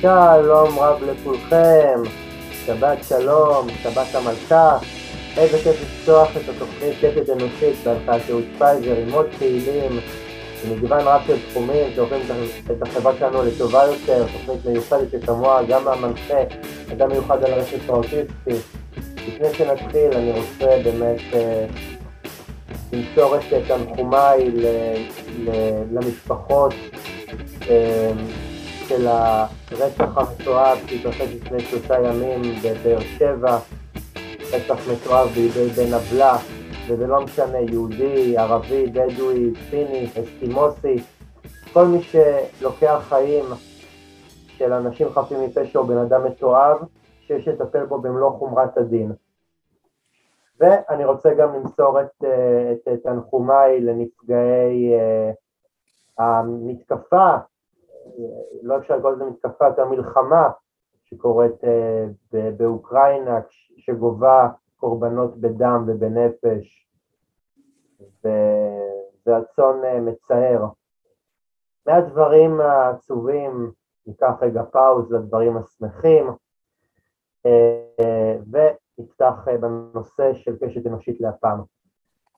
[0.00, 2.02] שלום רב לכולכם,
[2.66, 4.78] שבת שלום, שבת המלכה.
[5.36, 10.00] איזה כיף לפתוח את התוכנית קשת אנושית בהנחיית אהוד פייזר עם עוד פעילים,
[10.70, 12.20] מגוון רב של תחומים שהופכים
[12.70, 16.42] את החברה שלנו לטובה יותר, תוכנית מיוחדת שכמוה גם מהמנחה,
[16.92, 18.70] אדם מיוחד על הרשת האוטיסטי.
[19.16, 21.66] לפני שנתחיל אני רוצה באמת אה,
[22.92, 24.50] למסור את תנחומיי
[25.92, 26.74] למשפחות
[27.70, 28.12] אה,
[28.90, 33.58] של הרצח המתועב שהתרחש לפני שלושה ימים בבאר שבע,
[34.52, 36.36] רצח מתועב בידי בן עוולה,
[36.88, 40.96] וזה לא משנה, יהודי, ערבי, בדואי, סיני, אסקימוסי,
[41.72, 43.44] כל מי שלוקח חיים
[44.46, 46.78] של אנשים חפים מפשע או בן אדם מתועב,
[47.26, 49.12] שיש לטפל בו במלוא חומרת הדין.
[50.60, 52.24] ואני רוצה גם למסור את,
[52.92, 57.36] את תנחומיי לנפגעי uh, המתקפה
[58.62, 60.50] לא אפשר לקרוא לזה מתקפת המלחמה
[61.04, 62.06] שקורית אה,
[62.56, 63.40] באוקראינה,
[63.76, 66.88] שגובה קורבנות בדם ובנפש,
[68.00, 70.66] וזה אה, מצער.
[71.86, 73.70] מהדברים העצובים
[74.06, 76.30] ניקח רגע פאוז לדברים השמחים,
[77.46, 81.60] אה, ונפתח בנושא של קשת אנושית להפעם.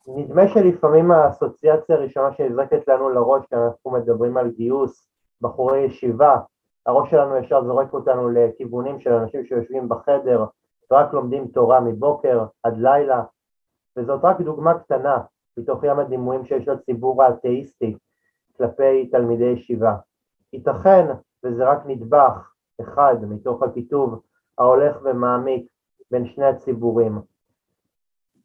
[0.07, 5.12] נדמה שלפעמים האסוציאציה הראשונה שנזרקת לנו לראש כשאנחנו מדברים על גיוס
[5.43, 6.37] בחורי ישיבה,
[6.85, 10.45] הראש שלנו ישר זורק אותנו לכיוונים של אנשים שיושבים בחדר
[10.91, 13.23] ורק לומדים תורה מבוקר עד לילה,
[13.97, 15.17] וזאת רק דוגמה קטנה
[15.57, 17.97] מתוך ים הדימויים שיש לציבור האתאיסטי
[18.57, 19.95] כלפי תלמידי ישיבה.
[20.53, 21.07] ייתכן
[21.43, 24.21] וזה רק נדבך אחד מתוך הכיתוב
[24.57, 25.67] ההולך ומעמיק
[26.11, 27.19] בין שני הציבורים.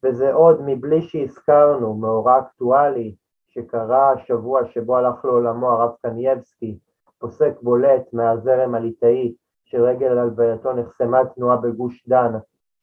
[0.05, 3.15] וזה עוד מבלי שהזכרנו מאורע אקטואלי
[3.49, 6.79] שקרה השבוע שבו הלך לעולמו הרב קנייבסקי,
[7.19, 9.35] פוסק בולט מהזרם הליטאי
[9.65, 12.33] שרגל הלווייתו נחסמה תנועה בגוש דן,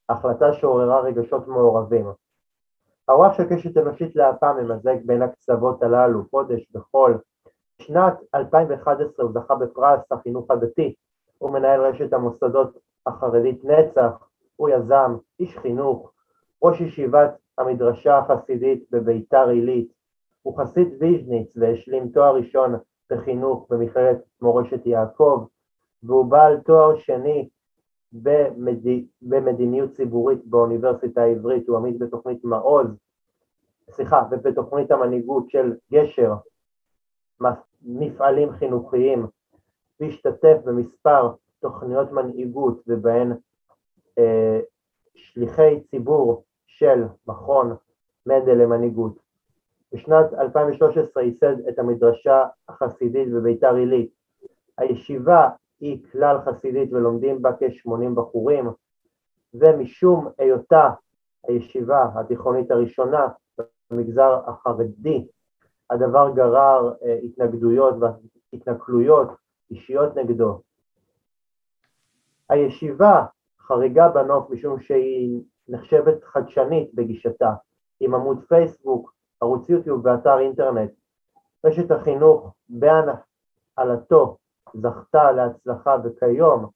[0.08, 2.06] החלטה שעוררה רגשות מעורבים.
[3.08, 7.18] הרוח של קשת אנושית להפעם ממזג בין הקצוות הללו, קודש וחול.
[7.78, 10.94] בשנת 2011 הוא זכה בפרס החינוך הדתי,
[11.38, 16.12] הוא מנהל רשת המוסדות החרדית נצח, הוא יזם, איש חינוך,
[16.62, 19.92] ראש ישיבת המדרשה החסידית בביתר עילית,
[20.42, 22.74] הוא חסיד ויז'ניץ והשלים תואר ראשון
[23.10, 25.46] בחינוך במכללת מורשת יעקב,
[26.02, 27.48] והוא בעל תואר שני
[28.12, 28.78] במד...
[29.22, 32.86] במדיניות ציבורית באוניברסיטה העברית, הוא עמיד בתוכנית מעוז,
[33.90, 36.34] סליחה, ובתוכנית המנהיגות של גשר,
[37.82, 39.26] מפעלים חינוכיים,
[40.00, 43.32] והשתתף במספר תוכניות מנהיגות ובהן
[44.18, 44.60] אה,
[45.14, 47.76] שליחי ציבור של מכון
[48.26, 49.25] מנדל למנהיגות.
[49.92, 54.10] בשנת 2013 ייסד את המדרשה החסידית בביתר עילית.
[54.78, 55.48] הישיבה
[55.80, 58.66] היא כלל חסידית ולומדים בה כ-80 בחורים,
[59.54, 60.90] ומשום היותה
[61.48, 63.28] הישיבה התיכונית הראשונה
[63.90, 65.26] במגזר החרדי,
[65.90, 67.94] הדבר גרר אה, התנגדויות
[68.52, 69.28] והתנכלויות
[69.70, 70.60] אישיות נגדו.
[72.50, 73.24] הישיבה
[73.60, 77.52] חריגה בנוף משום שהיא נחשבת חדשנית בגישתה,
[78.00, 80.90] עם עמוד פייסבוק ערוץ יוטיוב ואתר אינטרנט.
[81.64, 84.36] רשת החינוך בהנהלתו
[84.74, 86.66] זכתה להצלחה וכיום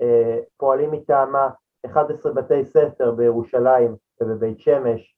[0.00, 1.48] אה, פועלים מטעמה
[1.86, 5.14] 11 בתי ספר בירושלים ובבית שמש.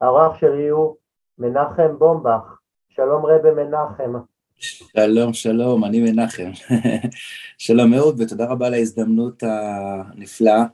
[0.00, 0.96] האורח שלי הוא
[1.38, 2.58] מנחם בומבך.
[2.88, 4.12] שלום רבי מנחם.
[4.56, 6.50] שלום, שלום, אני מנחם.
[7.58, 10.64] שלום מאוד ותודה רבה על ההזדמנות הנפלאה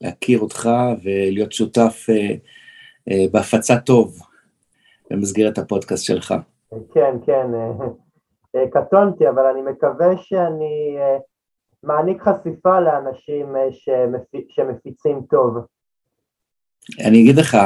[0.00, 0.68] להכיר אותך
[1.02, 2.34] ולהיות שותף אה,
[3.10, 4.20] אה, בהפצת טוב
[5.10, 6.34] במסגרת הפודקאסט שלך.
[6.70, 7.86] כן, כן, אה,
[8.56, 11.18] אה, קטונתי, אבל אני מקווה שאני אה,
[11.82, 13.46] מעניק חשיפה לאנשים
[14.48, 15.56] שמפיצים טוב.
[17.00, 17.56] אני אגיד לך,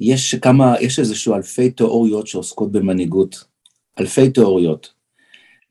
[0.00, 3.44] יש כמה, יש איזשהו אלפי תיאוריות שעוסקות במנהיגות,
[4.00, 4.94] אלפי תיאוריות,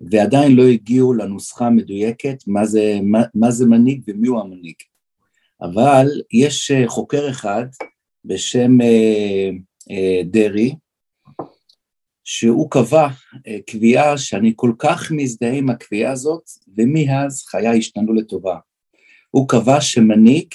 [0.01, 4.75] ועדיין לא הגיעו לנוסחה המדויקת מה זה, מה, מה זה מנהיג ומי הוא המנהיג.
[5.61, 7.65] אבל יש חוקר אחד
[8.25, 8.77] בשם
[10.23, 10.75] דרעי,
[12.23, 13.07] שהוא קבע
[13.47, 16.43] אה, קביעה שאני כל כך מזדהה עם הקביעה הזאת,
[16.77, 18.57] ומאז חיי השתנו לטובה.
[19.31, 20.47] הוא קבע שמנהיג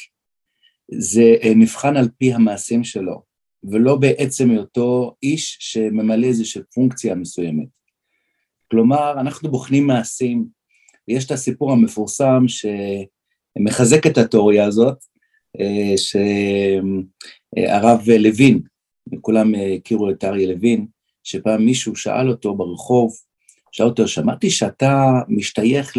[0.92, 3.22] זה אה, מבחן על פי המעשים שלו,
[3.64, 7.68] ולא בעצם היותו איש שממלא איזושהי פונקציה מסוימת.
[8.70, 10.46] כלומר, אנחנו בוחנים מעשים,
[11.08, 14.98] ויש את הסיפור המפורסם שמחזק את התיאוריה הזאת,
[17.56, 18.60] שהרב לוין,
[19.14, 20.86] וכולם הכירו את אריה לוין,
[21.24, 23.12] שפעם מישהו שאל אותו ברחוב,
[23.72, 25.96] שאל אותו, שמעתי שאתה משתייך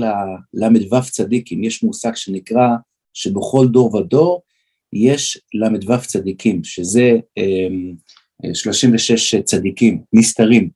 [0.54, 2.68] לל"ו צדיקים, יש מושג שנקרא
[3.14, 4.42] שבכל דור ודור
[4.94, 7.12] יש ל"ו צדיקים, שזה
[8.54, 10.70] 36 אמ, צדיקים, נסתרים.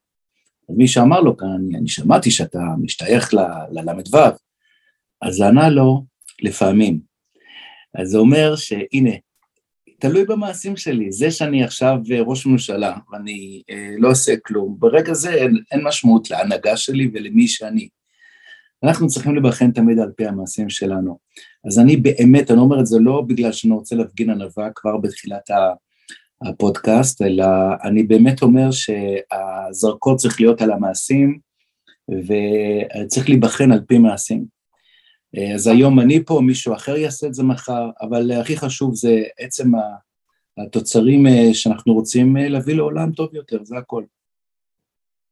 [0.69, 3.33] אז מי שאמר לו כאן, אני שמעתי שאתה משתייך
[3.71, 4.17] לל"ו,
[5.21, 6.05] אז ענה לו,
[6.41, 6.99] לפעמים.
[7.95, 9.15] אז זה אומר שהנה,
[10.01, 15.33] תלוי במעשים שלי, זה שאני עכשיו ראש ממשלה ואני אה, לא עושה כלום, ברגע זה
[15.33, 17.89] אין, אין משמעות להנהגה שלי ולמי שאני.
[18.83, 21.17] אנחנו צריכים להיבחן תמיד על פי המעשים שלנו.
[21.67, 25.49] אז אני באמת, אני אומר את זה לא בגלל שאני רוצה להפגין ענווה כבר בתחילת
[26.41, 27.45] הפודקאסט, אלא
[27.83, 31.39] אני באמת אומר שהזרקור צריך להיות על המעשים,
[32.11, 34.60] וצריך להיבחן על פי מעשים.
[35.55, 39.71] אז היום אני פה, מישהו אחר יעשה את זה מחר, אבל הכי חשוב זה עצם
[40.57, 44.03] התוצרים שאנחנו רוצים להביא לעולם טוב יותר, זה הכל.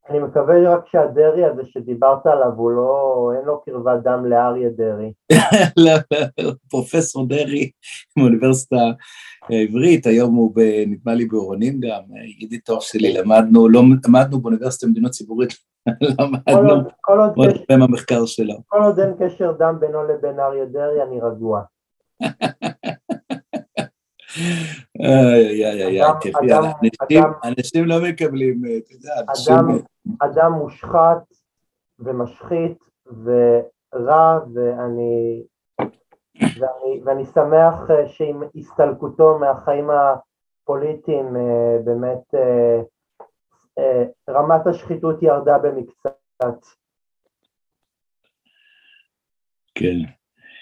[0.10, 5.12] אני מקווה רק שהדרעי הזה שדיברת עליו, הוא לא, אין לו קרבת דם לאריה דרעי.
[5.86, 5.92] לא,
[6.70, 7.72] פרופסור דרעי
[8.18, 8.82] מאוניברסיטה
[9.50, 10.54] העברית, היום הוא
[10.88, 12.02] נדמה לי באורנים גם,
[12.40, 15.54] ידיד טוב שלי, למדנו, לא למדנו באוניברסיטה במדינות ציבורית,
[16.02, 18.56] למדנו עוד הרבה מהמחקר שלו.
[18.68, 21.62] כל עוד אין קשר דם בינו לבין אריה דרעי, אני רגוע.
[25.00, 29.56] איי, איי, איי, אנשים לא מקבלים, אתה יודע, אנשים...
[30.20, 31.18] אדם מושחת
[32.00, 32.78] ומשחית
[33.24, 35.44] ורע, ואני,
[36.42, 42.82] ואני, ואני שמח אה, שעם הסתלקותו מהחיים הפוליטיים אה, באמת אה,
[44.30, 46.66] רמת השחיתות ירדה במקצת.
[49.76, 49.96] כן.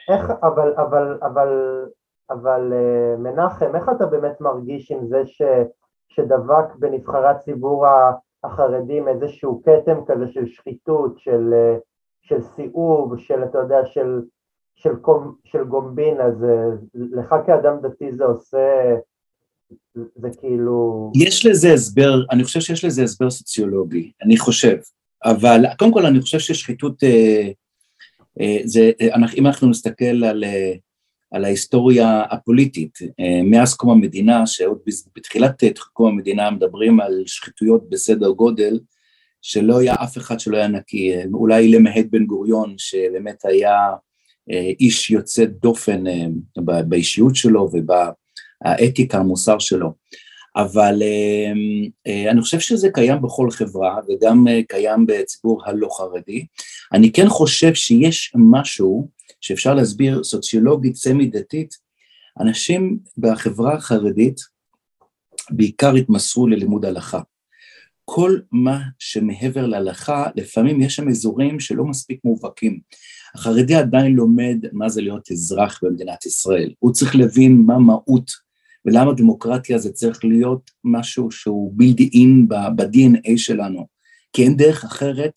[0.09, 1.85] איך, אבל, אבל, אבל,
[2.29, 2.73] אבל
[3.17, 5.41] מנחם, איך אתה באמת מרגיש עם זה ש,
[6.07, 7.85] שדבק בנבחרי הציבור
[8.43, 11.53] החרדים איזשהו כתם כזה של שחיתות, של,
[12.21, 14.21] של סיאוב, של, אתה יודע, של,
[14.75, 16.45] של, קום, של גומבין, אז
[16.95, 18.95] לך כאדם דתי זה עושה,
[19.95, 21.11] זה כאילו...
[21.15, 24.77] יש לזה הסבר, אני חושב שיש לזה הסבר סוציולוגי, אני חושב,
[25.25, 27.49] אבל קודם כל אני חושב ששחיתות, אה,
[28.41, 28.91] אה, זה,
[29.37, 30.73] אם אנחנו נסתכל על אה,
[31.31, 34.79] על ההיסטוריה הפוליטית אה, מאז קום המדינה, שעוד
[35.15, 38.79] בתחילת קום המדינה מדברים על שחיתויות בסדר גודל,
[39.41, 43.75] שלא היה אף אחד שלא היה נקי, אולי למעט בן גוריון שבאמת היה
[44.51, 47.69] אה, איש יוצא דופן אה, באישיות שלו
[48.65, 49.93] ובאתיקה, המוסר שלו,
[50.55, 51.01] אבל
[52.31, 56.45] אני חושב שזה קיים בכל חברה וגם קיים בציבור הלא חרדי.
[56.93, 59.07] אני כן חושב שיש משהו
[59.41, 61.75] שאפשר להסביר סוציולוגית סמי-דתית,
[62.39, 64.39] אנשים בחברה החרדית
[65.49, 67.19] בעיקר התמסרו ללימוד הלכה.
[68.05, 72.79] כל מה שמעבר להלכה, לפעמים יש שם אזורים שלא מספיק מובהקים.
[73.35, 76.73] החרדי עדיין לומד מה זה להיות אזרח במדינת ישראל.
[76.79, 78.31] הוא צריך להבין מה מהות
[78.87, 83.87] ולמה דמוקרטיה זה צריך להיות משהו שהוא בלתי אין ב-DNA שלנו,
[84.33, 85.33] כי אין דרך אחרת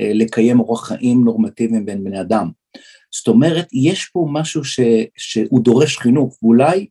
[0.00, 2.48] אה, לקיים אורח חיים נורמטיביים בין בני אדם.
[3.10, 4.80] זאת אומרת, יש פה משהו ש,
[5.16, 6.86] שהוא דורש חינוך, ואולי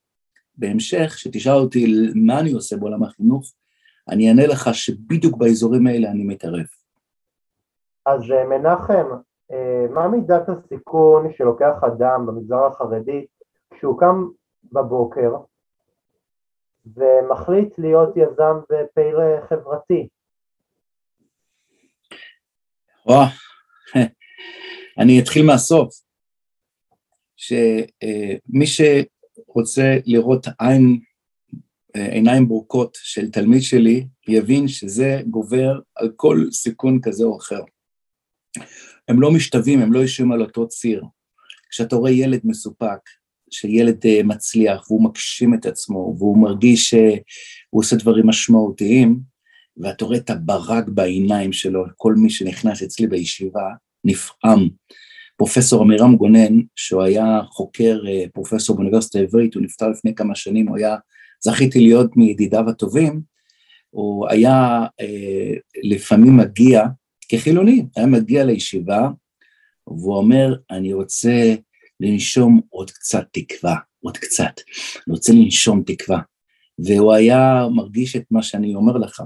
[0.55, 3.53] בהמשך, שתשאל אותי מה אני עושה בעולם החינוך,
[4.09, 6.65] אני אענה לך שבדיוק באזורים האלה אני מתערב.
[8.05, 9.05] אז אה, מנחם,
[9.51, 13.25] אה, מה מידת הסיכון שלוקח אדם במגזר החרדי
[13.73, 14.27] כשהוא קם
[14.71, 15.31] בבוקר
[16.95, 19.15] ומחליט להיות יזם ופעיל
[19.49, 20.07] חברתי?
[23.05, 23.25] וואו,
[24.99, 25.93] אני אתחיל מהסוף.
[27.37, 30.99] שמי שרוצה לראות עין,
[31.93, 37.61] עיניים בורקות של תלמיד שלי, יבין שזה גובר על כל סיכון כזה או אחר.
[39.07, 41.03] הם לא משתווים, הם לא יושבים על אותו ציר.
[41.69, 42.99] כשאתה רואה ילד מסופק,
[43.51, 49.19] שילד אה, מצליח והוא מגשים את עצמו והוא מרגיש שהוא עושה דברים משמעותיים,
[49.77, 53.69] ואתה רואה את הברק בעיניים שלו, כל מי שנכנס אצלי בישיבה
[54.03, 54.69] נפעם.
[55.37, 60.67] פרופסור עמירם גונן, שהוא היה חוקר אה, פרופסור באוניברסיטה העברית, הוא נפטר לפני כמה שנים,
[60.67, 60.95] הוא היה,
[61.43, 63.21] זכיתי להיות מידידיו הטובים,
[63.89, 66.83] הוא היה אה, לפעמים מגיע,
[67.29, 69.09] כחילוני, היה מגיע לישיבה,
[69.87, 71.55] והוא אומר, אני רוצה
[71.99, 74.53] לנשום עוד קצת תקווה, עוד קצת,
[75.07, 76.19] אני רוצה לנשום תקווה.
[76.79, 79.21] והוא היה מרגיש את מה שאני אומר לך.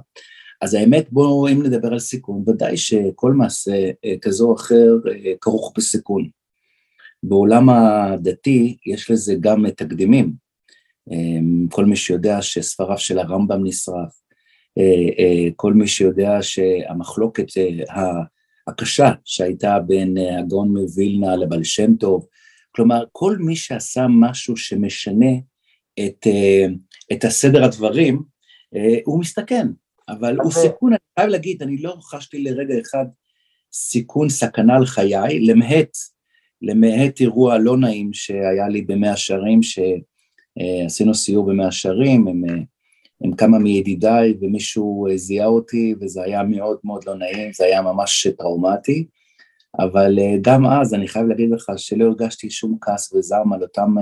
[0.62, 5.34] אז האמת, בואו, אם נדבר על סיכון, ודאי שכל מעשה אה, כזו או אחר אה,
[5.42, 6.30] כרוך בסיכון.
[7.24, 10.34] בעולם הדתי יש לזה גם תקדימים.
[11.12, 14.22] אמ, כל מי שיודע שספריו של הרמב"ם נשרף,
[14.78, 17.46] אה, כל מי שיודע שהמחלוקת
[18.68, 22.28] הקשה שהייתה בין הגאון מווילנה לבעל שם טוב,
[22.76, 25.32] כלומר כל מי שעשה משהו שמשנה
[26.00, 26.28] את,
[27.12, 28.22] את הסדר הדברים,
[29.06, 29.68] הוא מסתכן,
[30.10, 33.06] אבל הוא סיכון, אני חייב להגיד, אני לא חשתי לרגע אחד
[33.74, 35.98] סיכון סכנה על חיי, למעט,
[36.62, 42.44] למעט אירוע לא נעים שהיה לי במאה שערים, שעשינו סיור במאה שערים עם,
[43.24, 48.28] עם כמה מידידיי ומישהו זיהה אותי וזה היה מאוד מאוד לא נעים, זה היה ממש
[48.38, 49.06] טראומטי,
[49.80, 53.96] אבל גם אז אני חייב להגיד לך שלא הרגשתי שום כעס וזעם על אותם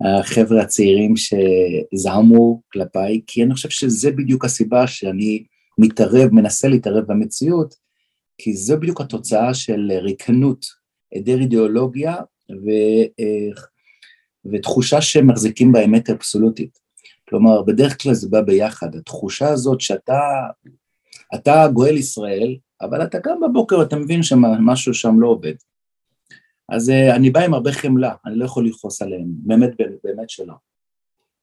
[0.00, 5.44] החבר'ה הצעירים שזעמו כלפיי, כי אני חושב שזה בדיוק הסיבה שאני
[5.78, 7.74] מתערב, מנסה להתערב במציאות,
[8.38, 10.66] כי זו בדיוק התוצאה של ריקנות,
[11.12, 12.16] היעדר אידיאולוגיה
[12.50, 12.70] ו,
[14.52, 16.78] ותחושה שהם מחזיקים באמת אבסולוטית.
[17.28, 20.20] כלומר, בדרך כלל זה בא ביחד, התחושה הזאת שאתה
[21.34, 25.54] אתה גואל ישראל, אבל אתה קם בבוקר ואתה מבין שמשהו שם לא עובד.
[26.68, 29.70] אז uh, אני בא עם הרבה חמלה, אני לא יכול לכעוס עליהם, באמת,
[30.04, 30.54] באמת שלא.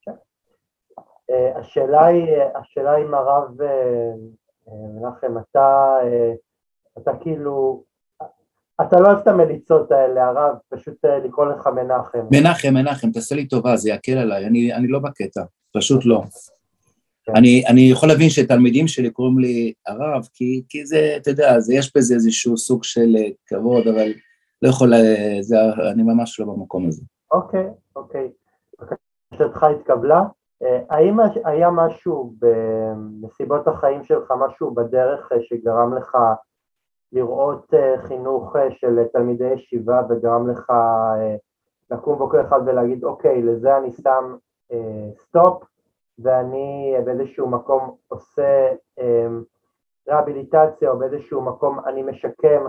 [0.10, 5.98] Uh, השאלה היא, השאלה אם הרב uh, מנחם, אתה,
[6.98, 7.84] אתה כאילו,
[8.82, 12.26] אתה לא אוהב את המליצות האלה, הרב, פשוט לקרוא לך מנחם.
[12.32, 15.42] מנחם, מנחם, תעשה לי טובה, זה יקל עליי, אני, אני לא בקטע,
[15.78, 16.22] פשוט לא.
[17.32, 17.38] כן.
[17.38, 21.74] אני, אני יכול להבין שתלמידים שלי קוראים לי הרב, כי, כי זה, אתה יודע, זה,
[21.74, 23.16] יש בזה איזשהו סוג של
[23.48, 24.14] כבוד, אבל
[24.62, 24.94] לא יכול,
[25.42, 25.56] זה,
[25.92, 27.02] אני ממש לא במקום הזה.
[27.32, 28.30] אוקיי, אוקיי.
[28.82, 30.24] בקשתך התקבלה.
[30.64, 36.18] אה, האם היה משהו בנסיבות החיים שלך, משהו בדרך אה, שגרם לך
[37.12, 40.74] לראות אה, חינוך של תלמידי ישיבה וגרם לך
[41.92, 44.36] לקום בוקר אחד ולהגיד, אוקיי, לזה אני שם
[45.18, 45.64] סטופ
[46.24, 48.68] ואני באיזשהו מקום עושה
[50.10, 52.66] רהביליטציה או באיזשהו מקום אני משקם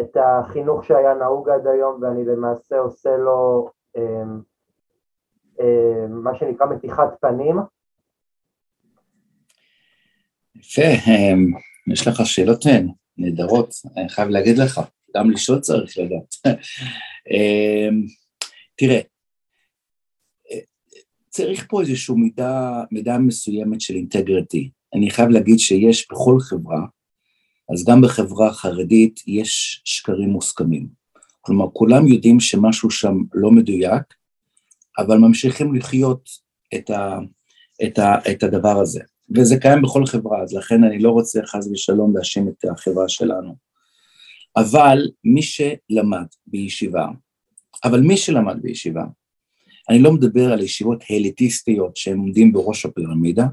[0.00, 4.02] את החינוך שהיה נהוג עד היום ואני למעשה עושה לו אה,
[5.60, 7.56] אה, מה שנקרא מתיחת פנים.
[10.54, 11.52] יפה, אמ,
[11.92, 12.64] יש לך שאלות
[13.18, 14.80] נהדרות, אני חייב להגיד לך,
[15.16, 16.34] גם לשאול צריך לדעת.
[17.30, 18.02] אמ,
[18.76, 19.00] תראה,
[21.38, 24.70] צריך פה איזושהי מידה, מידה מסוימת של אינטגריטי.
[24.94, 26.80] אני חייב להגיד שיש בכל חברה
[27.72, 30.88] אז גם בחברה החרדית יש שקרים מוסכמים.
[31.40, 34.02] כלומר, כולם יודעים שמשהו שם לא מדויק,
[34.98, 36.28] אבל ממשיכים לחיות
[36.74, 37.18] את, ה,
[37.84, 39.00] את, ה, את הדבר הזה.
[39.36, 43.56] וזה קיים בכל חברה, אז לכן אני לא רוצה חס ושלום להאשים את החברה שלנו.
[44.56, 47.06] אבל מי שלמד בישיבה,
[47.84, 49.04] אבל מי שלמד בישיבה,
[49.90, 53.46] אני לא מדבר על ישיבות אליטיסטיות שהם עומדים בראש הפירמידה,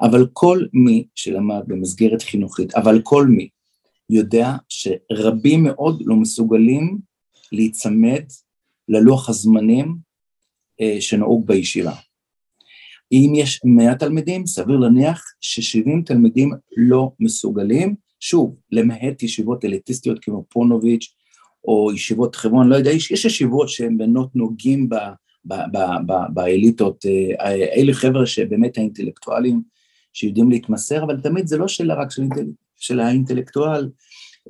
[0.00, 3.48] אבל כל מי שלמד במסגרת חינוכית, אבל כל מי
[4.10, 6.98] יודע שרבים מאוד לא מסוגלים
[7.52, 8.22] להיצמד
[8.88, 9.96] ללוח הזמנים
[10.80, 11.94] אה, שנהוג בישיבה.
[13.12, 20.44] אם יש 100 תלמידים, סביר להניח ש-70 תלמידים לא מסוגלים, שוב, למעט ישיבות אליטיסטיות כמו
[20.48, 21.14] פונוביץ'
[21.64, 24.88] או ישיבות חברון, לא יודע, יש, יש ישיבות שהן באמת נוגעים
[26.34, 29.62] באליטות, אה, אלה חבר'ה שבאמת האינטלקטואלים
[30.12, 32.46] שיודעים להתמסר, אבל תמיד זה לא שאלה רק של, אינטל...
[32.76, 33.88] של האינטלקטואל,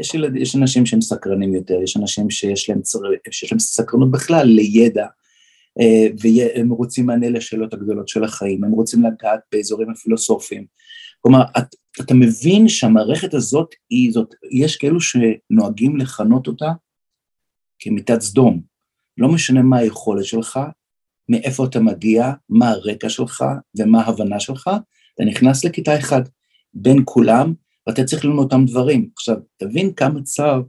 [0.00, 2.98] יש, ילד, יש אנשים שהם סקרנים יותר, יש אנשים שיש להם, צר...
[3.30, 5.06] שיש להם סקרנות בכלל לידע,
[5.80, 10.66] אה, והם רוצים מענה לשאלות הגדולות של החיים, הם רוצים לגעת באזורים הפילוסופיים.
[11.20, 16.68] כלומר, את, אתה מבין שהמערכת הזאת היא זאת, יש כאלו שנוהגים לכנות אותה
[17.78, 18.60] כמיטת סדום.
[19.18, 20.60] לא משנה מה היכולת שלך,
[21.28, 23.44] מאיפה אתה מגיע, מה הרקע שלך
[23.78, 24.70] ומה ההבנה שלך,
[25.14, 26.22] אתה נכנס לכיתה אחד
[26.74, 27.54] בין כולם,
[27.86, 29.08] ואתה צריך ללמוד אותם דברים.
[29.16, 30.62] עכשיו, תבין כמה צער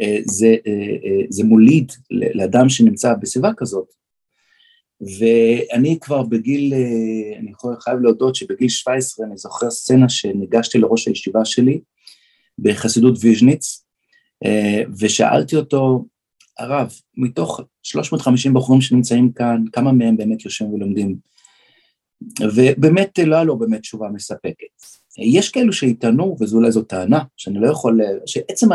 [0.00, 0.72] אה, זה, אה,
[1.04, 3.98] אה, זה מוליד לאדם שנמצא בסביבה כזאת.
[5.00, 11.08] ואני כבר בגיל, אה, אני יכול, חייב להודות שבגיל 17 אני זוכר סצנה שניגשתי לראש
[11.08, 11.80] הישיבה שלי
[12.58, 13.84] בחסידות ויז'ניץ,
[14.44, 16.04] אה, ושאלתי אותו,
[16.58, 21.16] הרב, מתוך 350 בחורים שנמצאים כאן, כמה מהם באמת יושבים ולומדים?
[22.54, 24.66] ובאמת לא היה לו באמת תשובה מספקת.
[25.18, 28.68] יש כאלו שיטענו, וזו אולי זו טענה, שאני לא יכול, שעצם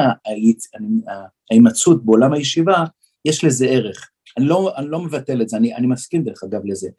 [1.52, 2.84] ההימצאות בעולם הישיבה,
[3.26, 4.10] יש לזה ערך.
[4.38, 6.90] אני לא, אני לא מבטל את זה, אני, אני מסכים דרך אגב לזה,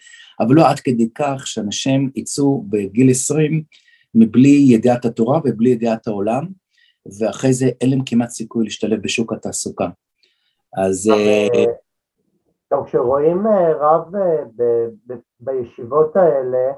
[0.41, 3.63] אבל לא עד כדי כך שאנשים יצאו בגיל 20
[4.15, 6.47] מבלי ידיעת התורה ובלי ידיעת העולם,
[7.19, 9.89] ואחרי זה אין להם כמעט סיכוי להשתלב בשוק התעסוקה.
[10.77, 11.11] אז...
[11.11, 11.65] אה,
[12.69, 16.73] טוב, כשרואים אה, רב אה, ב- ב- בישיבות האלה,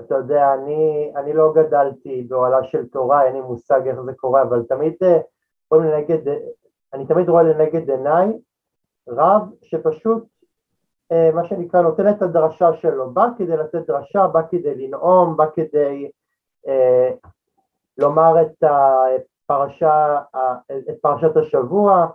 [0.00, 4.42] אתה יודע, אני, אני לא גדלתי באוהלה של תורה, אין לי מושג איך זה קורה,
[4.42, 4.94] אבל תמיד
[5.70, 6.18] רואים לנגד,
[6.92, 8.32] אני תמיד רואה לנגד עיניי
[9.08, 10.24] רב שפשוט
[11.12, 15.44] אה, מה שנקרא נותן את הדרשה שלו, בא כדי לתת דרשה, בא כדי לנאום, בא
[15.54, 16.10] כדי
[16.68, 17.10] אה,
[17.98, 20.20] לומר את הפרשה,
[20.70, 22.06] את פרשת השבוע,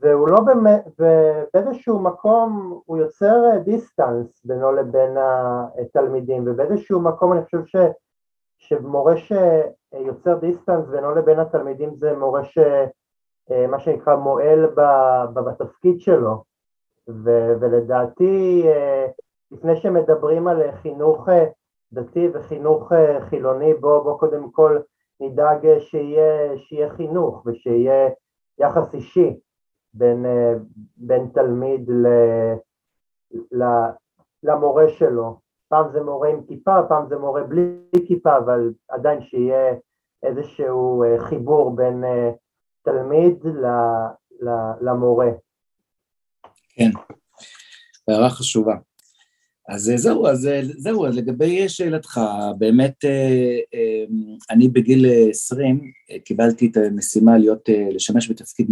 [0.00, 5.16] והוא לא באמת, ובאיזשהו מקום הוא יוצר distance בינו לבין
[5.80, 7.76] התלמידים, ובאיזשהו מקום אני חושב ש,
[8.58, 14.66] שמורה שיוצר distance בינו לבין התלמידים זה מורה שמה שנקרא מועל
[15.34, 16.42] בתפקיד שלו,
[17.08, 18.66] ו, ולדעתי
[19.50, 21.28] לפני שמדברים על חינוך
[21.92, 24.78] דתי וחינוך חילוני, בוא, בוא קודם כל
[25.20, 28.10] נדאג שיהיה, שיהיה חינוך ושיהיה
[28.58, 29.40] יחס אישי
[29.94, 30.52] בין, אה,
[30.96, 32.06] בין תלמיד ל,
[33.52, 33.64] ל,
[34.42, 35.38] למורה שלו.
[35.68, 39.74] פעם זה מורה עם כיפה, פעם זה מורה בלי כיפה, אבל עדיין שיהיה
[40.22, 42.30] איזשהו אה, חיבור בין אה,
[42.82, 43.66] תלמיד ל,
[44.40, 44.48] ל,
[44.80, 45.30] למורה.
[46.74, 46.90] כן,
[48.08, 48.74] הערה חשובה.
[49.68, 52.20] אז זהו, אז זהו, אז לגבי שאלתך,
[52.58, 53.04] באמת
[54.50, 55.80] אני בגיל 20
[56.24, 58.70] קיבלתי את המשימה להיות, לשמש בתפקיד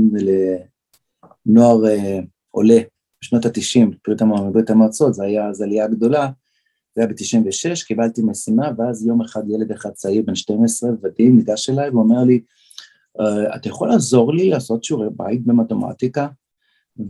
[1.46, 2.20] נוער אה,
[2.50, 2.78] עולה
[3.22, 4.10] בשנות ה-90,
[4.52, 6.30] ברית המועצות, זו הייתה עלייה גדולה,
[6.94, 11.70] זה היה ב-96, קיבלתי משימה, ואז יום אחד ילד אחד צעיר בן 12, ודאי, ניגש
[11.70, 12.40] אליי ואומר לי,
[13.20, 16.28] אה, אתה יכול לעזור לי לעשות שיעורי בית במתמטיקה?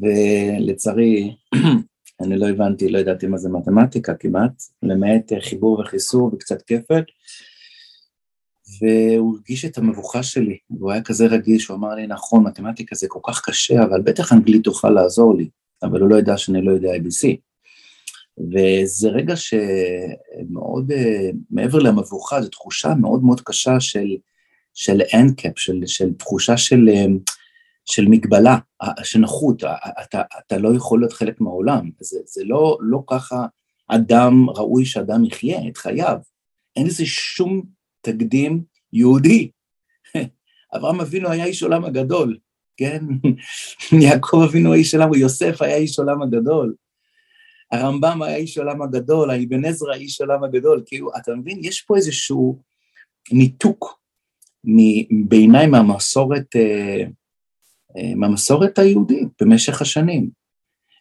[0.01, 1.37] ולצערי,
[2.21, 7.03] אני לא הבנתי, לא ידעתי מה זה מתמטיקה כמעט, למעט חיבור וחיסור וקצת כפל,
[8.83, 13.07] והוא הרגיש את המבוכה שלי, והוא היה כזה רגיש, הוא אמר לי, נכון, מתמטיקה זה
[13.09, 15.49] כל כך קשה, אבל בטח אנגלית תוכל לעזור לי,
[15.83, 17.37] אבל הוא לא ידע שאני לא יודע ABC.
[18.39, 24.17] וזה רגע שמאוד, אה, מעבר למבוכה, זו תחושה מאוד מאוד קשה של,
[24.75, 27.05] של אנקאפ, של, של תחושה של, אה,
[27.85, 28.59] של מגבלה,
[29.03, 29.65] של נוחות,
[30.03, 33.47] אתה, אתה לא יכול להיות חלק מהעולם, זה, זה לא, לא ככה
[33.89, 36.17] אדם ראוי שאדם יחיה את חייו,
[36.77, 37.63] אין לזה שום
[38.01, 39.51] תקדים יהודי.
[40.77, 42.39] אברהם אבינו היה איש עולם הגדול,
[42.77, 43.05] כן?
[44.03, 46.75] יעקב אבינו היה איש עולם, יוסף היה איש עולם הגדול.
[47.73, 51.61] הרמב"ם היה איש עולם הגדול, האבן עזרא איש עולם הגדול, כאילו, אתה מבין?
[51.63, 52.59] יש פה איזשהו
[53.33, 53.99] ניתוק
[55.29, 57.05] בעיניי מהמסורת, אה,
[57.97, 60.31] אה, מהמסורת היהודית במשך השנים.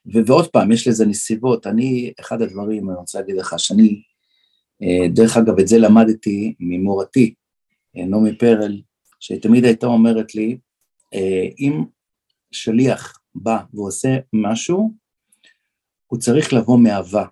[0.06, 1.68] ועוד פעם, יש לזה נסיבות.
[1.68, 4.02] אני, אחד הדברים, אני רוצה להגיד לך, שאני
[4.84, 7.34] אה, דרך אגב, את זה למדתי ממורתי,
[7.96, 8.82] נעמי פרל,
[9.20, 10.58] שתמיד הייתה אומרת לי,
[11.14, 11.84] אה, אם
[12.52, 14.94] שליח בא ועושה משהו,
[16.08, 17.26] הוא צריך לבוא מאהבה,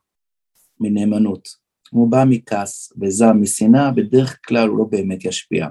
[0.79, 1.47] מנאמנות.
[1.93, 5.67] אם הוא בא מכעס וזעם, משנאה, בדרך כלל הוא לא באמת ישפיע.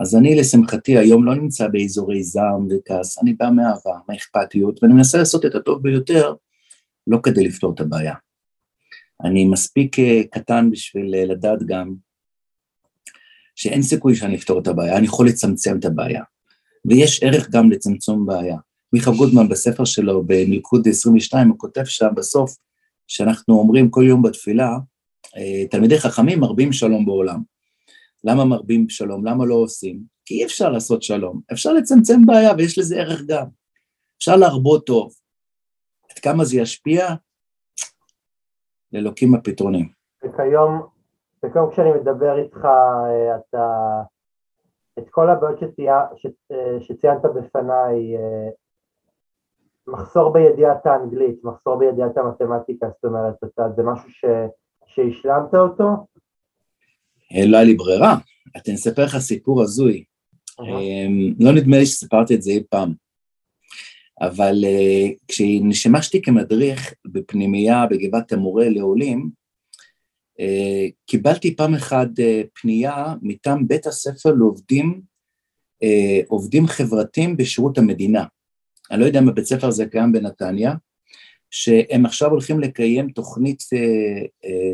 [0.00, 5.18] אז אני לשמחתי היום לא נמצא באזורי זעם וכעס, אני בא מאהבה, מאכפתיות, ואני מנסה
[5.18, 6.34] לעשות את הטוב ביותר,
[7.06, 8.14] לא כדי לפתור את הבעיה.
[9.24, 11.94] אני מספיק אה, קטן בשביל אה, לדעת גם
[13.54, 16.22] שאין סיכוי שאני אפתור את הבעיה, אני יכול לצמצם את הבעיה.
[16.84, 18.56] ויש ערך גם לצמצום בעיה.
[18.92, 22.56] מיכה גודמן בספר שלו, במלכוד 22, הוא כותב שם בסוף,
[23.06, 24.70] שאנחנו אומרים כל יום בתפילה,
[25.36, 27.40] אה, תלמידי חכמים מרבים שלום בעולם.
[28.24, 29.26] למה מרבים שלום?
[29.26, 30.02] למה לא עושים?
[30.24, 33.46] כי אי אפשר לעשות שלום, אפשר לצמצם בעיה ויש לזה ערך גם.
[34.18, 35.12] אפשר להרבות טוב.
[36.10, 37.14] עד כמה זה ישפיע?
[38.92, 39.88] לאלוקים הפתרונים.
[40.24, 40.82] וכיום,
[41.44, 43.66] וכיום כשאני מדבר איתך, אה, אתה,
[44.98, 48.48] את כל הבעיות שציי, אה, שציינת בפניי, אה,
[49.86, 54.24] מחסור בידיעת האנגלית, מחסור בידיעת המתמטיקה, זאת אומרת, אתה, זה משהו ש,
[54.86, 55.84] שהשלמת אותו?
[57.46, 58.14] לא היה לי ברירה.
[58.66, 60.04] אני אספר לך סיפור הזוי.
[61.40, 62.92] לא נדמה לי שסיפרתי את זה אי פעם.
[64.20, 64.54] אבל
[65.28, 69.30] כששימשתי כמדריך בפנימייה בגבעת המורה לעולים,
[71.06, 75.00] קיבלתי פעם אחת uh, פנייה מטעם בית הספר לעובדים
[75.84, 78.24] uh, עובדים חברתיים בשירות המדינה.
[78.90, 80.74] אני לא יודע אם הבית ספר הזה קיים בנתניה,
[81.50, 83.62] שהם עכשיו הולכים לקיים תוכנית,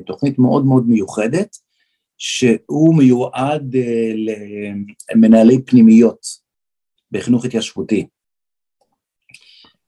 [0.07, 1.57] תוכנית מאוד מאוד מיוחדת,
[2.19, 3.77] שהוא מיועד
[5.15, 6.27] למנהלי פנימיות
[7.11, 8.07] בחינוך התיישבותי.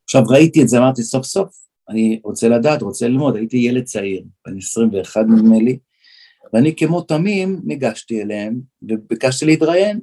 [0.05, 1.49] עכשיו ראיתי את זה, אמרתי סוף סוף,
[1.91, 5.79] אני רוצה לדעת, רוצה ללמוד, הייתי ילד צעיר, בן 21 נדמה לי,
[6.53, 10.01] ואני כמו תמים ניגשתי אליהם וביקשתי להתראיין,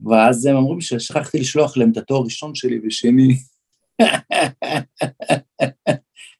[0.00, 3.36] ואז הם אומרים ששכחתי לשלוח להם את התואר הראשון שלי ושני.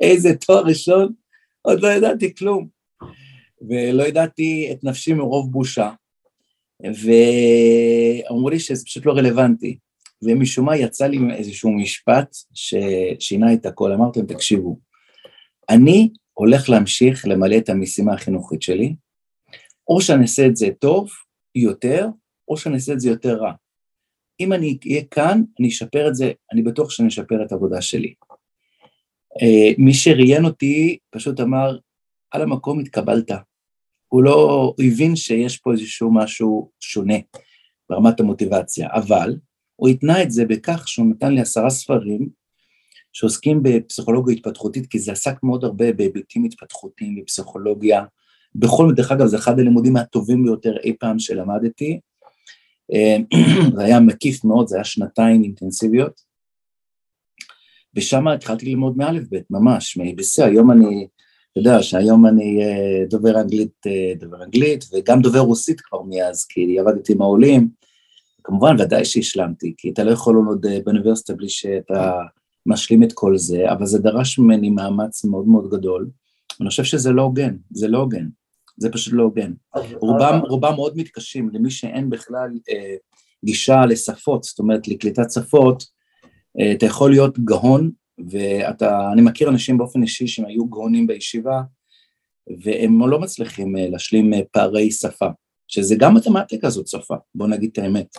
[0.00, 1.12] איזה תואר ראשון?
[1.62, 2.68] עוד לא ידעתי כלום.
[3.68, 5.90] ולא ידעתי את נפשי מרוב בושה.
[6.82, 9.78] ואמרו לי שזה פשוט לא רלוונטי.
[10.22, 14.78] ומשום מה יצא לי איזשהו משפט ששינה את הכל, אמרתי להם, תקשיבו,
[15.68, 18.94] אני הולך להמשיך למלא את המשימה החינוכית שלי,
[19.88, 21.08] או שאני אעשה את זה טוב
[21.54, 22.08] יותר,
[22.48, 23.52] או שאני אעשה את זה יותר רע.
[24.40, 28.14] אם אני אהיה כאן, אני אשפר את זה, אני בטוח שאני אשפר את העבודה שלי.
[29.42, 31.78] אה, מי שראיין אותי פשוט אמר,
[32.30, 33.30] על המקום התקבלת.
[34.08, 37.14] הוא לא, הבין שיש פה איזשהו משהו שונה
[37.90, 39.36] ברמת המוטיבציה, אבל
[39.76, 42.28] הוא התנה את זה בכך שהוא נתן לי עשרה ספרים
[43.12, 48.04] שעוסקים בפסיכולוגיה התפתחותית, כי זה עסק מאוד הרבה בהיבטים התפתחותיים בפסיכולוגיה.
[48.54, 52.00] בכל, דרך אגב, זה אחד הלימודים הטובים ביותר אי פעם שלמדתי.
[52.92, 53.16] אה,
[53.76, 56.20] זה היה מקיף מאוד, זה היה שנתיים אינטנסיביות.
[57.94, 61.06] ושם התחלתי ללמוד מאלף-בית, ממש, מ-ABC, היום אני,
[61.52, 66.46] אתה יודע שהיום אני אה, דובר אנגלית, אה, דובר אנגלית, וגם דובר רוסית כבר מאז,
[66.48, 67.68] כי עבדתי עם העולים.
[68.46, 72.12] כמובן, ודאי שהשלמתי, כי אתה לא יכול ללמוד באוניברסיטה בלי שאתה
[72.66, 76.10] משלים את כל זה, אבל זה דרש ממני מאמץ מאוד מאוד גדול.
[76.60, 78.26] אני חושב שזה לא הוגן, זה לא הוגן,
[78.76, 79.52] זה פשוט לא הוגן.
[80.00, 82.94] רובם, רובם מאוד מתקשים, למי שאין בכלל אה,
[83.44, 85.84] גישה לשפות, זאת אומרת לקליטת שפות,
[86.60, 87.90] אה, אתה יכול להיות גאון,
[88.30, 91.62] ואתה, אני מכיר אנשים באופן אישי שהם היו גאונים בישיבה,
[92.64, 95.26] והם לא מצליחים אה, להשלים אה, פערי שפה,
[95.68, 98.16] שזה גם מתמטיקה זאת שפה, בוא נגיד את האמת.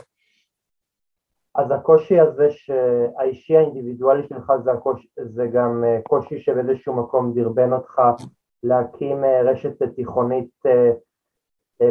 [1.58, 5.08] אז הקושי הזה שהאישי האינדיבידואלי שלך זה, הקוש...
[5.36, 8.02] זה גם אה, קושי שבאיזשהו מקום דרבן אותך
[8.64, 11.90] להקים אה, רשת תיכונית אה,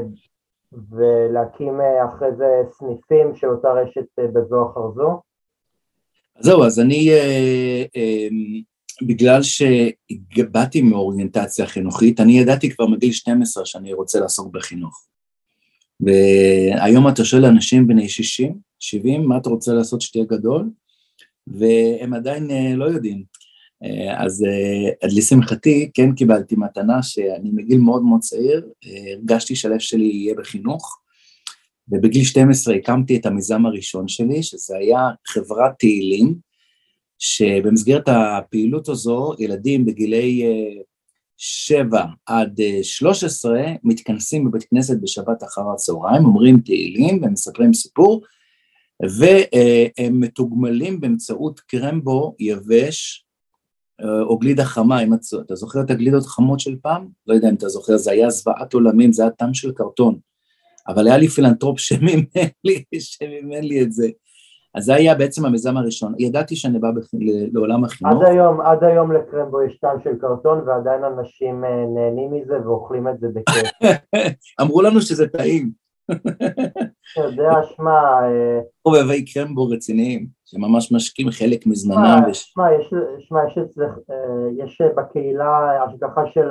[0.90, 5.20] ולהקים אחרי זה סניפים של אותה רשת בזו אחר זו?
[6.40, 7.10] זהו, אז אני,
[9.06, 15.06] בגלל שבאתי מאוריינטציה חינוכית, אני ידעתי כבר מגיל 12 שאני רוצה לעסוק בחינוך.
[16.00, 20.70] והיום אתה שואל אנשים בני 60, 70, מה אתה רוצה לעשות שתהיה גדול?
[21.46, 23.24] והם עדיין אה, לא יודעים.
[23.84, 28.66] אה, אז אה, לשמחתי כן קיבלתי מתנה שאני מגיל מאוד מאוד צעיר,
[29.12, 30.98] הרגשתי שהלב שלי יהיה בחינוך,
[31.88, 36.34] ובגיל 12 הקמתי את המיזם הראשון שלי, שזה היה חברת תהילים,
[37.18, 40.44] שבמסגרת הפעילות הזו ילדים בגילי
[41.38, 48.22] שבע עד שלוש עשרה מתכנסים בבית כנסת בשבת אחר הצהריים, אומרים תהילים ומספרים סיפור,
[49.02, 53.26] והם מתוגמלים באמצעות קרמבו יבש
[54.22, 57.08] או גלידה חמה, אם אתה זוכר את הגלידות החמות של פעם?
[57.26, 60.18] לא יודע אם אתה זוכר, זה היה זוועת עולמים, זה היה טעם של קרטון,
[60.88, 62.22] אבל היה לי פילנטרופ שמימן
[62.64, 64.08] לי, שמימן לי את זה.
[64.76, 66.14] אז זה היה בעצם המיזם הראשון.
[66.18, 67.06] ידעתי שאני בא בח...
[67.52, 68.22] לעולם החינוך.
[68.22, 73.08] עד היום, עד היום לקרמבו יש טעם של קרטון ועדיין אנשים אה, נהנים מזה ואוכלים
[73.08, 73.70] את זה בכיף.
[74.60, 75.70] אמרו לנו שזה טעים.
[76.10, 77.92] אתה יודע, שמע...
[78.22, 82.22] אה, חובבי קרמבו רציניים, שממש משקים חלק מזמנם.
[82.32, 82.66] שמע,
[83.46, 86.50] יש אצלך, אה, יש בקהילה השגחה של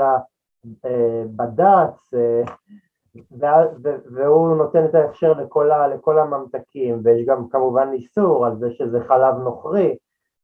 [0.84, 2.12] הבד"ץ,
[4.12, 9.36] והוא נותן את ההכשר לכל, לכל הממתקים, ויש גם כמובן איסור על זה שזה חלב
[9.36, 9.96] נוכרי,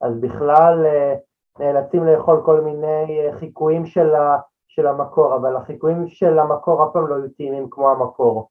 [0.01, 1.15] אז בכלל אה,
[1.59, 6.89] נאלצים לאכול כל מיני אה, חיקויים של, ה, של המקור, אבל החיקויים של המקור אף
[6.93, 8.49] פעם לא יהיו טעימים כמו המקור.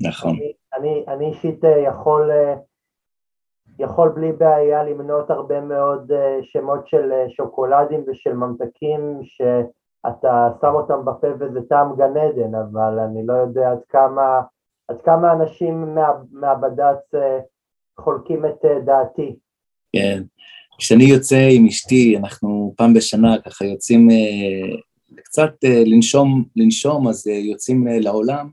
[0.00, 0.30] נכון.
[0.30, 2.30] אני, אני, אני אישית אה, יכול,
[3.78, 9.42] יכול בלי בעיה למנות הרבה מאוד שמות של שוקולדים ושל ממתקים ש...
[10.06, 14.40] אתה שם אותם בפה וזה טעם גן עדן, אבל אני לא יודע עד כמה,
[14.88, 17.38] עד כמה אנשים מה, מהבד"ץ אה,
[18.00, 19.36] חולקים את אה, דעתי.
[19.92, 20.22] כן,
[20.78, 24.76] כשאני יוצא עם אשתי, אנחנו פעם בשנה ככה יוצאים אה,
[25.24, 25.52] קצת
[25.86, 28.50] לנשום, לנשום, אז יוצאים לעולם,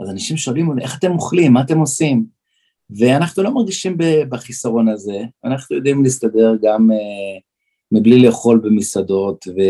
[0.00, 2.24] אז אנשים שואלים איך אתם אוכלים, מה אתם עושים?
[2.98, 3.96] ואנחנו לא מרגישים
[4.28, 6.90] בחיסרון הזה, אנחנו יודעים להסתדר גם
[7.92, 9.60] מבלי לאכול במסעדות, ו,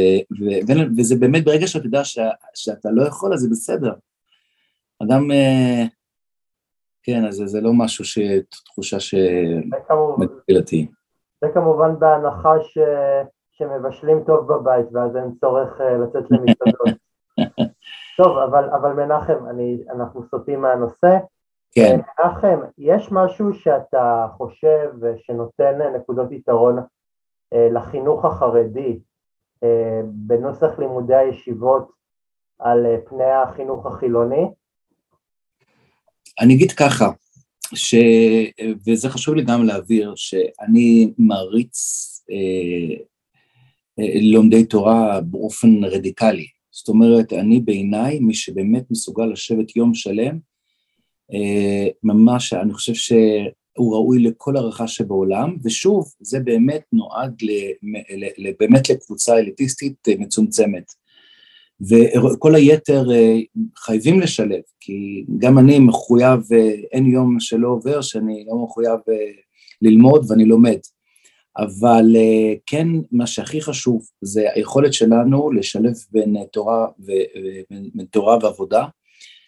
[0.41, 2.19] ו, ו, וזה באמת ברגע שאתה יודע ש,
[2.55, 3.93] שאתה לא יכול, אז זה בסדר.
[5.03, 5.85] אדם, אה,
[7.03, 8.19] כן, אז זה לא משהו ש...
[8.65, 10.87] תחושה שמגביל אותי.
[11.41, 12.79] זה כמובן בהנחה ש,
[13.51, 17.01] שמבשלים טוב בבית, ואז אין צורך אה, לצאת למסעדות.
[18.19, 21.19] טוב, אבל, אבל מנחם, אני, אנחנו סוטים מהנושא.
[21.73, 22.01] כן.
[22.19, 26.85] מנחם, יש משהו שאתה חושב שנותן נקודות יתרון אה,
[27.53, 28.99] לחינוך החרדי
[29.63, 31.93] אה, בנוסח לימודי הישיבות
[32.59, 34.45] על אה, פני החינוך החילוני?
[36.41, 37.11] אני אגיד ככה,
[37.75, 37.95] ש...
[38.87, 41.77] וזה חשוב לי גם להבהיר, שאני מעריץ
[42.31, 42.97] אה,
[44.33, 46.47] לומדי תורה באופן רדיקלי.
[46.71, 50.39] זאת אומרת, אני בעיניי, מי שבאמת מסוגל לשבת יום שלם,
[51.33, 52.95] אה, ממש, אני חושב
[53.75, 57.43] שהוא ראוי לכל הערכה שבעולם, ושוב, זה באמת נועד
[58.59, 60.93] באמת לקבוצה אליטיסטית מצומצמת.
[62.33, 63.39] וכל היתר אה,
[63.77, 69.15] חייבים לשלב, כי גם אני מחויב, אה, אין יום שלא עובר שאני לא מחויב אה,
[69.83, 70.79] ללמוד ואני לומד.
[71.57, 72.17] אבל
[72.67, 77.13] כן, מה שהכי חשוב זה היכולת שלנו לשלב בין תורה, ו,
[77.71, 78.85] בין תורה ועבודה.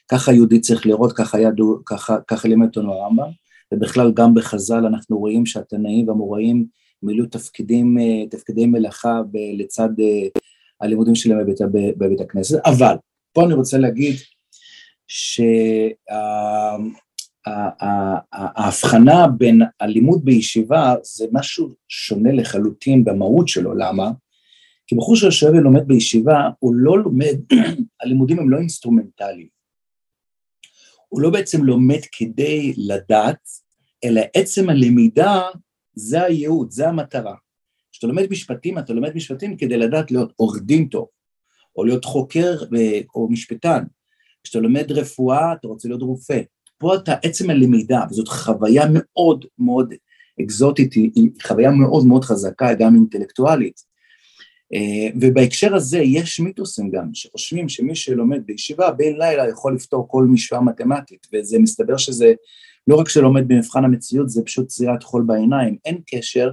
[0.09, 3.31] ככה יהודי צריך לראות, ככה, ידעו, ככה, ככה לימד אותנו הרמב"ם,
[3.73, 6.67] ובכלל גם בחז"ל אנחנו רואים שהתנאים והמוראים
[7.03, 7.97] מילאו תפקידים,
[8.31, 9.21] תפקידי מלאכה
[9.59, 9.89] לצד
[10.81, 11.61] הלימודים שלהם בבית,
[11.99, 12.95] בבית הכנסת, אבל
[13.33, 14.15] פה אני רוצה להגיד
[18.27, 24.11] שההבחנה בין הלימוד בישיבה זה משהו שונה לחלוטין במהות שלו, למה?
[24.87, 27.37] כי בחור שיושב ולומד בישיבה, הוא לא לומד,
[28.03, 29.62] הלימודים הם לא אינסטרומנטליים.
[31.13, 33.49] הוא לא בעצם לומד כדי לדעת,
[34.05, 35.43] אלא עצם הלמידה
[35.95, 37.35] זה הייעוד, זה המטרה.
[37.93, 41.07] כשאתה לומד משפטים, אתה לומד משפטים כדי לדעת להיות עורך דין טוב,
[41.77, 42.57] או להיות חוקר
[43.15, 43.85] או משפטן.
[44.45, 46.41] כשאתה לומד רפואה, אתה רוצה להיות רופא.
[46.79, 49.95] פה אתה עצם הלמידה, וזאת חוויה מאוד מאוד
[50.43, 53.81] אקזוטית, היא חוויה מאוד מאוד חזקה, גם אינטלקטואלית.
[54.75, 60.25] אה, ובהקשר הזה יש מיתוסים גם, שחושבים שמי שלומד בישיבה בין לילה יכול לפתור כל
[60.25, 62.33] משוואה מתמטית, וזה מסתבר שזה
[62.89, 66.51] לא רק שלומד במבחן המציאות, זה פשוט זירת חול בעיניים, אין קשר.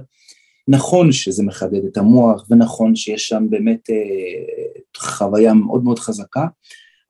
[0.68, 6.46] נכון שזה מחדד את המוח, ונכון שיש שם באמת אה, חוויה מאוד מאוד חזקה,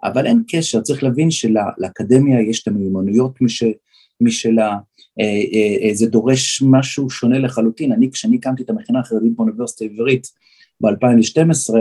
[0.04, 3.62] אבל אין קשר, צריך להבין שלאקדמיה יש את המיומנויות מש,
[4.20, 4.76] משלה,
[5.20, 7.92] אה, אה, אה, זה דורש משהו שונה לחלוטין.
[7.92, 10.26] אני, כשאני הקמתי את המכינה החרדית באוניברסיטה העברית
[10.80, 11.74] ב-2012,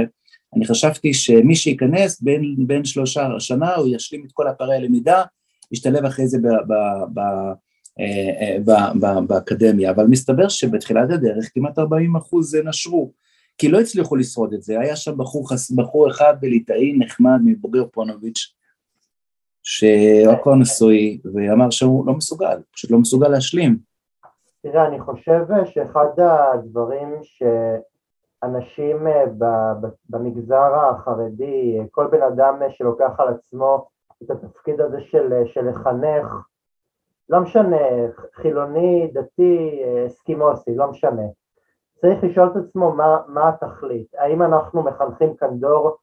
[0.56, 5.24] אני חשבתי שמי שייכנס בין, בין שלושה שנה, הוא ישלים את כל הפערי הלמידה,
[5.72, 6.74] ישתלב אחרי זה ב, ב,
[7.14, 7.20] ב,
[8.00, 13.12] אה, אה, באקדמיה, אבל מסתבר שבתחילת הדרך כמעט 40 אחוז נשרו,
[13.58, 18.54] כי לא הצליחו לשרוד את זה, היה שם בחור, בחור אחד בליטאי נחמד מבוגר פונוביץ',
[19.64, 23.78] שהוא נשוי, ואמר שהוא לא מסוגל, פשוט לא מסוגל להשלים.
[24.62, 27.89] תראה, אני חושב שאחד הדברים שאנשים
[28.44, 29.74] אה,
[30.10, 33.88] במגזר החרדי, כל בן אדם שלוקח על עצמו
[34.24, 36.28] את התפקיד הזה של, של לחנך,
[37.30, 37.78] לא משנה,
[38.34, 41.24] חילוני, דתי, אסקימוסי, לא משנה.
[42.02, 45.98] צריך לשאול את עצמו מה, מה התכלית, האם אנחנו מחנכים כאן דור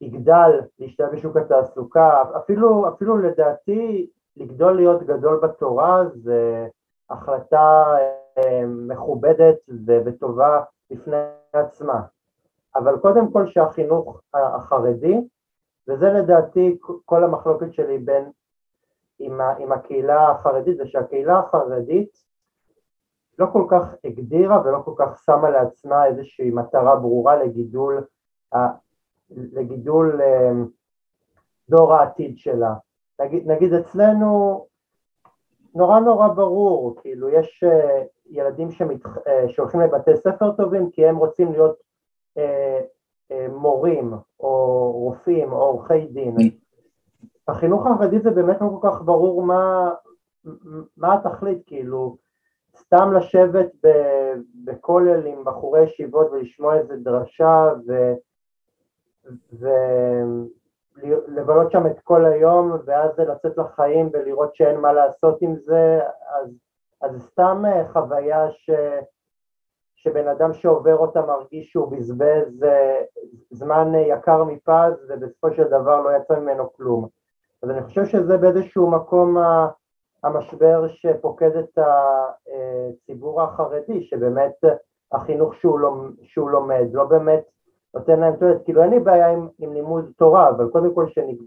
[0.00, 6.68] שיגדל להשתלב בשוק התעסוקה, אפילו, אפילו לדעתי לגדול להיות גדול בתורה זה
[7.10, 8.21] החלטה אה,
[8.66, 9.56] מכובדת
[10.04, 11.16] וטובה בפני
[11.52, 12.02] עצמה,
[12.74, 15.20] אבל קודם כל שהחינוך החרדי
[15.88, 18.30] וזה לדעתי כל המחלוקת שלי בין,
[19.18, 22.24] עם, עם הקהילה החרדית, זה שהקהילה החרדית
[23.38, 28.04] לא כל כך הגדירה ולא כל כך שמה לעצמה איזושהי מטרה ברורה לגידול,
[29.30, 30.66] לגידול אמ,
[31.68, 32.74] דור העתיד שלה.
[33.20, 34.66] נגיד, נגיד אצלנו
[35.74, 41.16] נורא נורא ברור, כאילו יש אה, ילדים שמת, אה, שהולכים לבתי ספר טובים כי הם
[41.16, 41.76] רוצים להיות
[42.38, 42.80] אה,
[43.48, 46.36] מורים או רופאים או עורכי דין.
[47.48, 49.90] בחינוך החרדי זה באמת לא כל כך ברור מה,
[50.96, 52.16] מה התכלית, כאילו,
[52.76, 53.70] סתם לשבת
[54.64, 58.12] בכולל עם בחורי ישיבות ולשמוע איזה דרשה ו...
[60.96, 66.48] ולבלות שם את כל היום ואז לצאת לחיים ולראות שאין מה לעשות עם זה, אז,
[67.00, 68.70] אז סתם חוויה ש...
[70.02, 73.00] שבן אדם שעובר אותה מרגיש שהוא בזבז אה,
[73.50, 77.08] זמן יקר מפז ובסופו של דבר לא יצא ממנו כלום.
[77.62, 79.36] אז אני חושב שזה באיזשהו מקום
[80.24, 84.64] המשבר שפוקד את הציבור החרדי, שבאמת
[85.12, 87.44] החינוך שהוא, לומד, שהוא לומד לא באמת
[87.94, 91.38] נותן להם תועלת, כאילו אין לי בעיה עם, עם לימוד תורה, אבל קודם כל, שנק,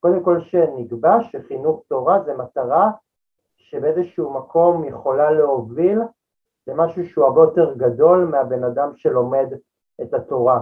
[0.00, 2.90] קודם כל שנקבע שחינוך תורה זה מטרה
[3.56, 5.98] שבאיזשהו מקום יכולה להוביל
[6.66, 9.46] זה משהו שהוא הרבה יותר גדול מהבן אדם שלומד
[10.02, 10.60] את התורה.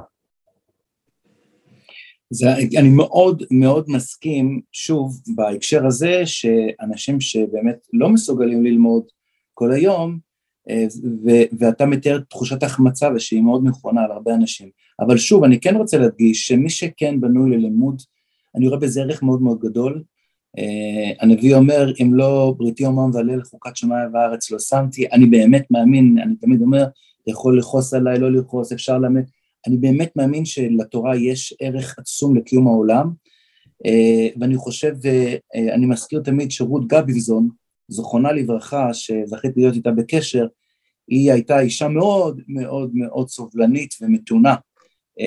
[2.31, 2.47] זה,
[2.81, 9.05] אני מאוד מאוד מסכים, שוב, בהקשר הזה, שאנשים שבאמת לא מסוגלים ללמוד
[9.55, 10.19] כל היום,
[10.71, 10.87] אה,
[11.25, 14.71] ו- ואתה מתאר תחושת ההחמצה ושהיא מאוד נכונה על הרבה אנשים.
[15.03, 18.03] אבל שוב, אני כן רוצה להדגיש שמי שכן בנוי ללימוד,
[18.57, 20.03] אני רואה בזה ערך מאוד מאוד גדול,
[20.59, 25.71] Uh, הנביא אומר, אם לא בריתי אומם ועלה לחוקת שמיים וארץ לא שמתי, אני באמת
[25.71, 29.23] מאמין, אני תמיד אומר, אתה יכול לכעוס עליי, לא לכעוס, אפשר ללמד,
[29.67, 33.11] אני באמת מאמין שלתורה יש ערך עצום לקיום העולם,
[33.87, 35.37] אה, ואני חושב, אה,
[35.75, 37.49] אני מזכיר תמיד שרות גביזון,
[37.89, 40.47] זכרונה לברכה, שזכיתי להיות איתה בקשר,
[41.09, 44.55] היא הייתה אישה מאוד מאוד מאוד סובלנית ומתונה,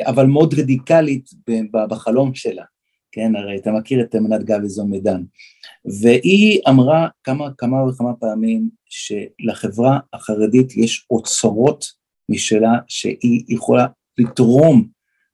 [0.06, 1.30] אבל מאוד רדיקלית
[1.89, 2.63] בחלום שלה,
[3.12, 5.24] כן, הרי אתה מכיר את אמנת גביזון מדן,
[6.02, 11.86] והיא אמרה כמה, כמה וכמה פעמים שלחברה החרדית יש אוצרות
[12.30, 13.86] משלה שהיא יכולה
[14.17, 14.88] לתרום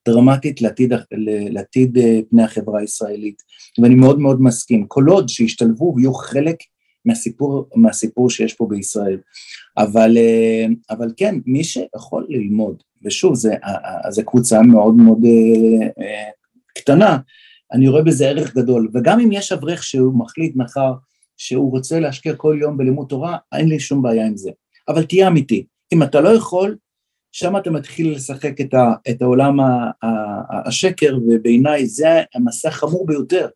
[0.08, 0.94] דרמטית לעתיד,
[1.50, 3.42] לעתיד אה, פני החברה הישראלית,
[3.82, 6.56] ואני מאוד מאוד מסכים, כל עוד שישתלבו ויהיו חלק
[7.06, 9.18] מהסיפור, מהסיפור שיש פה בישראל,
[9.78, 13.34] אבל, אה, אבל כן, מי שיכול ללמוד, ושוב,
[14.10, 16.30] זו קבוצה מאוד מאוד אה,
[16.76, 17.18] קטנה,
[17.74, 20.94] אני רואה בזה ערך גדול, וגם אם יש אברך שהוא מחליט מחר
[21.38, 24.52] שהוא רוצה להשקיע כל יום בלימוד תורה, אין לי שום בעיה עם זה,
[24.88, 26.78] אבל תהיה אמיתי, אם אתה לא יכול,
[27.32, 32.70] שם אתה מתחיל לשחק את, ה, את העולם ה, ה, ה, השקר, ובעיניי זה המסע
[32.70, 33.48] החמור ביותר,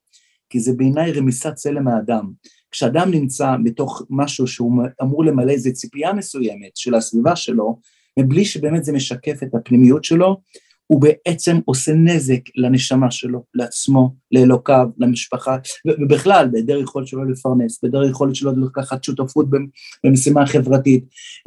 [0.49, 2.31] כי זה בעיניי רמיסת צלם האדם.
[2.75, 7.79] כשאדם נמצא בתוך משהו שהוא אמור למלא איזו ציפייה מסוימת של הסביבה שלו,
[8.19, 10.41] מבלי שבאמת זה משקף את הפנימיות שלו,
[10.87, 15.57] הוא בעצם עושה נזק לנשמה שלו, לעצמו, לאלוקיו, למשפחה,
[16.01, 19.45] ובכלל, בהיעדר יכולת שלו לפרנס, בהיעדר יכולת שלו לקחת שותפות
[20.03, 21.05] במשימה חברתית,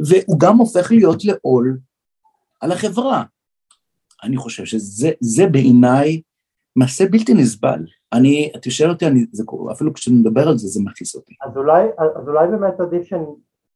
[0.08, 1.78] והוא גם הופך להיות לעול
[2.60, 3.24] על החברה.
[4.22, 6.20] אני חושב שזה בעיניי
[6.76, 7.84] מעשה בלתי נסבל.
[8.12, 11.34] אני, אתה שואל אותי, אני, זה, אפילו כשאני מדבר על זה, זה מכעיס אותי.
[11.42, 13.14] אז אולי, אז אולי באמת עדיף ש,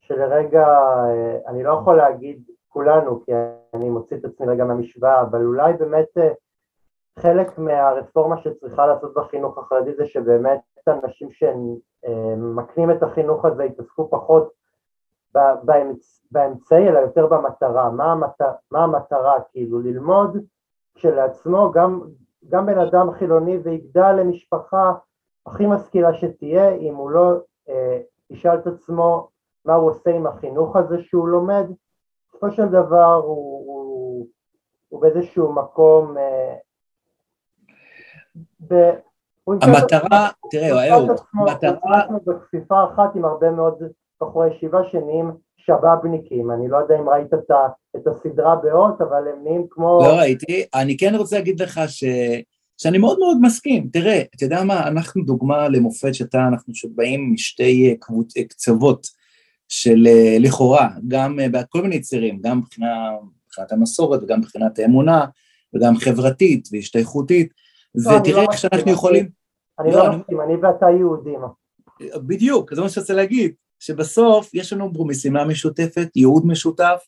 [0.01, 3.31] שלרגע, אה, אני לא יכול להגיד כולנו, כי
[3.73, 6.29] אני מוציא את עצמי רגע מהמשוואה, אבל אולי באמת אה,
[7.19, 14.09] חלק מהרפורמה שצריכה לעשות בחינוך החרדי זה שבאמת אנשים שמקנים אה, את החינוך הזה יתעסקו
[14.09, 14.63] פחות
[16.31, 20.37] באמצעי אלא יותר במטרה, מה, המטר, מה המטרה, כאילו ללמוד
[20.95, 22.01] כשלעצמו גם,
[22.49, 24.93] גם בן אדם חילוני ויגדל למשפחה
[25.45, 27.31] הכי משכילה שתהיה אם הוא לא
[27.69, 29.29] אה, ישאל את עצמו
[29.65, 31.65] מה הוא עושה עם החינוך הזה שהוא לומד,
[32.29, 34.27] בסופו של דבר הוא, הוא,
[34.89, 36.55] הוא באיזשהו מקום אה,
[38.67, 38.91] ב,
[39.47, 42.05] המטרה, תראה, אהוד, המטרה...
[42.05, 43.83] הוא בכפיפה אחת עם הרבה מאוד
[44.21, 45.31] בחורי ישיבה שנהיים
[45.65, 47.51] שבאבניקים, אני לא יודע אם ראית את,
[47.95, 49.99] את הסדרה באות, אבל הם נהיים כמו...
[50.03, 52.03] לא ראיתי, אני כן רוצה להגיד לך ש...
[52.77, 57.97] שאני מאוד מאוד מסכים, תראה, אתה יודע מה, אנחנו דוגמה למופת שאתה, אנחנו שבאים משתי
[57.99, 58.37] קבוצ...
[58.37, 59.07] קצוות
[59.69, 60.07] של
[60.39, 65.25] לכאורה, גם בכל מיני צירים, גם מבחינת המסורת וגם מבחינת האמונה
[65.75, 67.53] וגם חברתית והשתייכותית,
[67.95, 69.29] לא, ותראה לא איך שאנחנו יכולים...
[69.79, 71.39] אני לא, לא מסכים, אני ואתה יהודים.
[72.15, 73.53] בדיוק, זה מה שאני רוצה להגיד.
[73.85, 76.99] שבסוף יש לנו משימה משותפת, ייעוד משותף,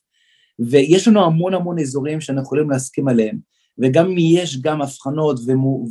[0.58, 3.38] ויש לנו המון המון אזורים שאנחנו יכולים להסכים עליהם,
[3.78, 5.40] וגם אם יש גם הבחנות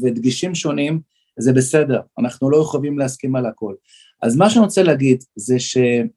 [0.02, 1.00] ודגשים שונים,
[1.40, 3.74] זה בסדר, אנחנו לא יכולים להסכים על הכל.
[4.22, 6.08] אז מה שאני רוצה להגיד זה שאם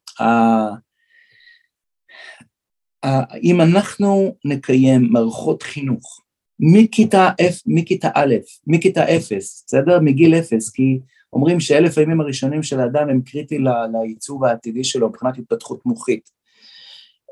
[3.61, 6.21] אנחנו נקיים מערכות חינוך
[6.59, 8.35] מכיתה, F, מכיתה א',
[8.67, 9.99] מכיתה אפס, בסדר?
[9.99, 10.99] מגיל אפס, כי
[11.33, 13.57] אומרים שאלף הימים הראשונים של האדם הם קריטי
[13.93, 16.39] לעיצוב העתידי שלו מבחינת התפתחות מוחית.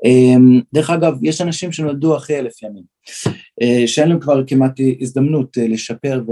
[0.04, 2.84] אמ, דרך אגב, יש אנשים שנולדו אחרי אלף ימים,
[3.62, 6.22] אה, שאין להם כבר כמעט הזדמנות אה, לשפר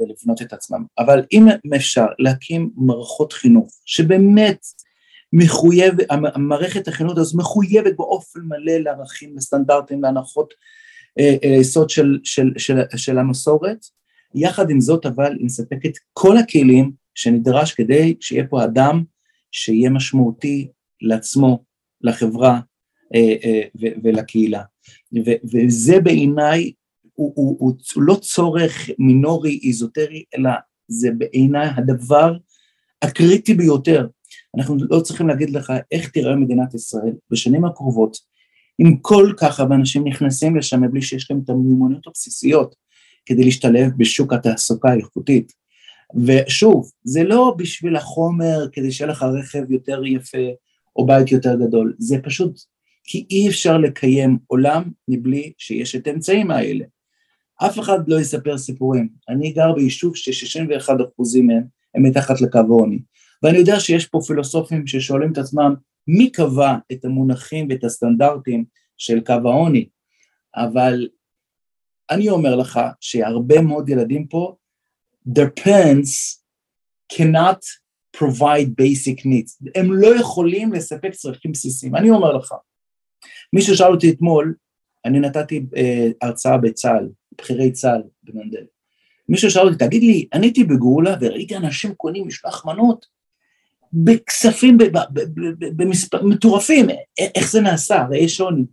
[0.00, 4.58] ולבנות את עצמם, אבל אם אפשר להקים מערכות חינוך שבאמת
[5.32, 10.54] מחויב, המערכת החינוך הזו מחויבת באופן מלא לערכים, לסטנדרטים, להנחות
[11.18, 13.78] אה, יסוד של, של, של, של המסורת,
[14.36, 19.04] יחד עם זאת אבל היא מספקת כל הכלים שנדרש כדי שיהיה פה אדם
[19.52, 20.68] שיהיה משמעותי
[21.02, 21.64] לעצמו,
[22.00, 22.60] לחברה
[23.14, 23.62] אה, אה,
[24.02, 24.62] ולקהילה.
[25.52, 26.72] וזה בעיניי
[27.14, 30.50] הוא, הוא, הוא, הוא לא צורך מינורי, איזוטרי, אלא
[30.88, 32.36] זה בעיניי הדבר
[33.02, 34.06] הקריטי ביותר.
[34.56, 38.16] אנחנו לא צריכים להגיד לך איך תראה מדינת ישראל בשנים הקרובות,
[38.80, 42.74] אם כל כך הרבה אנשים נכנסים לשם מבלי שיש להם את המיומנויות הבסיסיות
[43.26, 45.52] כדי להשתלב בשוק התעסוקה האיכותית.
[46.26, 50.46] ושוב, זה לא בשביל החומר, כדי שיהיה לך רכב יותר יפה
[50.96, 52.58] או בית יותר גדול, זה פשוט
[53.06, 56.84] כי אי אפשר לקיים עולם מבלי שיש את האמצעים האלה.
[57.56, 59.08] אף אחד לא יספר סיפורים.
[59.28, 61.62] אני גר ביישוב ש-61% מהם
[61.94, 62.98] הם מתחת לקו העוני,
[63.42, 65.74] ואני יודע שיש פה פילוסופים ששואלים את עצמם
[66.08, 68.64] מי קבע את המונחים ואת הסטנדרטים
[68.96, 69.88] של קו העוני,
[70.56, 71.08] אבל
[72.10, 74.54] אני אומר לך שהרבה מאוד ילדים פה,
[75.28, 76.42] their parents
[77.12, 77.60] cannot
[78.16, 82.54] provide basic needs, הם לא יכולים לספק צרכים בסיסיים, אני אומר לך.
[83.52, 84.54] מישהו שאל אותי אתמול,
[85.04, 88.64] אני נתתי אה, הרצאה בצה"ל, בכירי צה"ל במנדל.
[89.28, 93.06] מישהו שאל אותי, תגיד לי, אני הייתי בגאולה וראיתי אנשים קונים משלוח מנות
[93.92, 94.78] בכספים
[96.22, 96.86] מטורפים,
[97.34, 98.00] איך זה נעשה?
[98.00, 98.64] הרי יש שוני.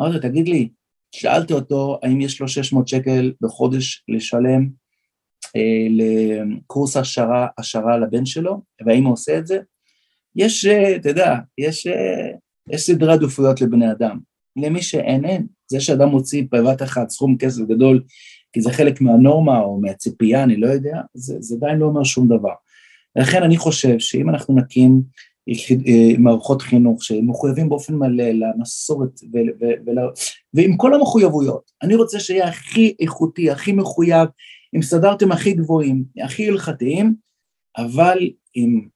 [0.00, 0.68] אמרתי לו, תגיד לי,
[1.12, 4.68] שאלתי אותו האם יש לו 600 שקל בחודש לשלם
[5.56, 9.58] אה, לקורס השערה, השערה לבן שלו, והאם הוא עושה את זה?
[10.36, 12.30] יש, אה, אתה יודע, יש, אה,
[12.70, 14.18] יש סדרי עדיפויות לבני אדם.
[14.56, 15.46] למי שאין, אין.
[15.70, 18.02] זה שאדם מוציא בבת אחת סכום כסף גדול,
[18.52, 22.28] כי זה חלק מהנורמה או מהציפייה, אני לא יודע, זה, זה עדיין לא אומר שום
[22.28, 22.52] דבר.
[23.16, 25.02] לכן אני חושב שאם אנחנו נקים
[26.18, 30.20] מערכות חינוך שמחויבים באופן מלא למסורת ו- ו- ו-
[30.54, 34.28] ועם כל המחויבויות, אני רוצה שיהיה הכי איכותי, הכי מחויב,
[34.72, 37.14] עם סטנדרטים הכי גבוהים, הכי הלכתיים,
[37.76, 38.18] אבל
[38.54, 38.88] עם,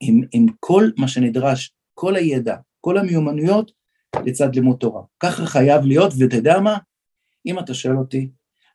[0.00, 3.72] עם, עם כל מה שנדרש, כל הידע, כל המיומנויות
[4.26, 5.02] לצד לימוד תורה.
[5.20, 6.78] ככה חייב להיות, ואתה יודע מה?
[7.46, 8.30] אם אתה שואל אותי,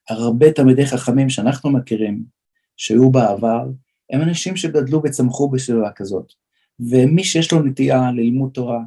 [0.10, 2.24] הרבה תלמידי חכמים שאנחנו מכירים,
[2.78, 3.66] שהיו בעבר,
[4.10, 6.45] הם אנשים שגדלו וצמחו בסביבה כזאת.
[6.80, 8.80] ומי שיש לו נטייה ללימוד תורה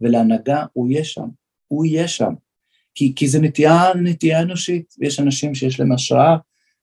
[0.00, 1.28] ולהנהגה, הוא יהיה שם,
[1.68, 2.32] הוא יהיה שם.
[2.94, 6.36] כי, כי זה נטייה, נטייה אנושית, ויש אנשים שיש להם השראה,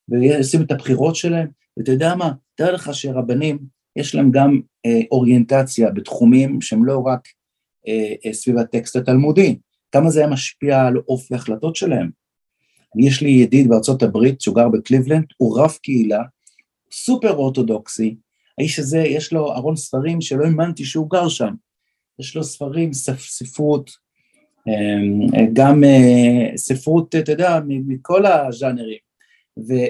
[0.10, 1.48] ועושים את הבחירות שלהם,
[1.78, 3.60] ואתה יודע מה, תאר לך שרבנים,
[3.96, 7.28] יש להם גם אה, אוריינטציה בתחומים שהם לא רק
[7.88, 9.58] אה, אה, סביב הטקסט התלמודי,
[9.92, 12.10] כמה זה היה משפיע על אופי ההחלטות שלהם.
[13.00, 16.24] יש לי ידיד בארצות הברית שהוא גר בקליבלנד, הוא רב קהילה,
[16.92, 18.16] סופר אורתודוקסי,
[18.60, 21.54] האיש הזה יש לו ארון ספרים שלא האמנתי שהוא גר שם,
[22.20, 23.92] יש לו ספרים, ספרות,
[24.68, 28.98] אמ, גם אה, ספרות, אתה יודע, מכל הז'אנרים,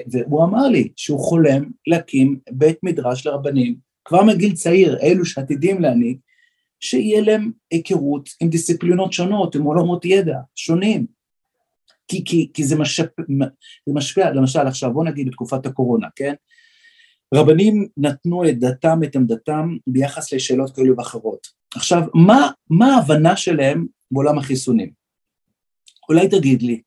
[0.06, 6.18] והוא אמר לי שהוא חולם להקים בית מדרש לרבנים, כבר מגיל צעיר, אלו שעתידים להנהיג,
[6.80, 11.06] שיהיה להם היכרות עם דיסציפלינות שונות, עם עולמות ידע שונים.
[12.08, 13.06] כי, כי, כי זה, משפ,
[13.86, 16.34] זה משפיע, למשל עכשיו בוא נגיד בתקופת הקורונה, כן?
[17.34, 21.46] רבנים נתנו את דתם, את עמדתם, ביחס לשאלות כאלו ואחרות.
[21.74, 24.90] עכשיו, מה, מה ההבנה שלהם בעולם החיסונים?
[26.08, 26.82] אולי תגיד לי,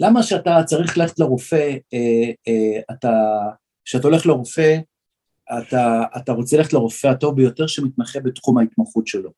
[0.00, 3.10] למה שאתה צריך ללכת לרופא, אה, אה,
[3.84, 4.78] כשאתה הולך לרופא,
[5.58, 9.30] אתה, אתה רוצה ללכת לרופא הטוב ביותר שמתמחה בתחום ההתמחות שלו.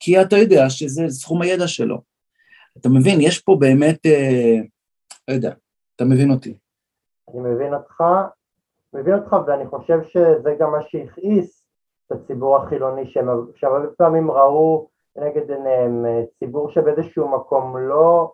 [0.00, 2.02] כי אתה יודע שזה סכום הידע שלו.
[2.76, 4.56] אתה מבין, יש פה באמת, אה,
[5.28, 5.52] לא יודע,
[5.96, 6.54] אתה מבין אותי.
[7.28, 8.02] אני מבין אותך,
[8.92, 11.66] מבין אותך ואני חושב שזה גם מה שהכעיס
[12.06, 13.12] את הציבור החילוני,
[13.54, 18.32] שהרבה פעמים ראו נגד עיניהם אה, ציבור שבאיזשהו מקום לא,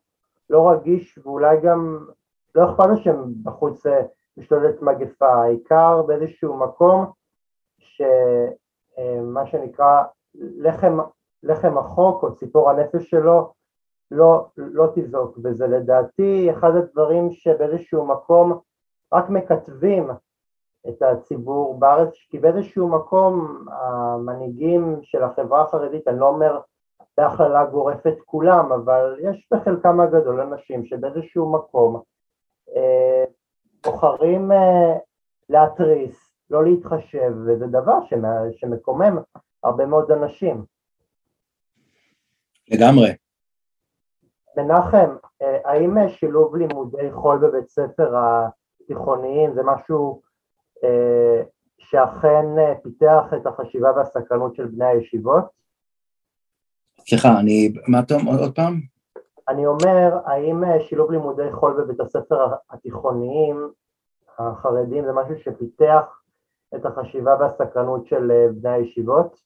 [0.50, 2.06] לא רגיש ואולי גם
[2.54, 4.02] לא אכפת לו שהם בחוץ אה,
[4.36, 7.06] משתוללת מגפה, העיקר באיזשהו מקום
[7.78, 10.02] שמה אה, שנקרא
[10.34, 10.98] לחם,
[11.42, 13.52] לחם החוק או ציפור הנפש שלו
[14.10, 18.58] לא, לא תזעוק, וזה לדעתי אחד הדברים שבאיזשהו מקום
[19.12, 20.10] רק מקטבים
[20.88, 26.60] את הציבור בארץ, כי באיזשהו מקום המנהיגים של החברה החרדית, אני לא אומר
[27.16, 32.02] בהכללה גורפת כולם, אבל יש בחלקם הגדול אנשים שבאיזשהו מקום
[32.76, 33.24] אה,
[33.84, 34.96] בוחרים אה,
[35.48, 37.98] להתריס, לא להתחשב, וזה דבר
[38.52, 39.18] שמקומם
[39.62, 40.64] הרבה מאוד אנשים.
[42.68, 43.14] לגמרי.
[44.56, 50.31] מנחם, אה, האם שילוב לימודי חול בבית ספר התיכוניים זה משהו אה,
[51.78, 52.46] שאכן
[52.82, 55.44] פיתח את החשיבה והסקרנות של בני הישיבות?
[57.08, 58.80] סליחה, אני, מה אתה אומר עוד פעם?
[59.48, 63.68] אני אומר, האם שילוב לימודי חול בבית הספר התיכוניים
[64.38, 66.04] החרדים זה משהו שפיתח
[66.74, 69.36] את החשיבה והסקרנות של בני הישיבות?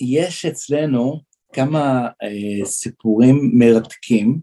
[0.00, 1.20] יש אצלנו
[1.52, 4.40] כמה אה, סיפורים מרתקים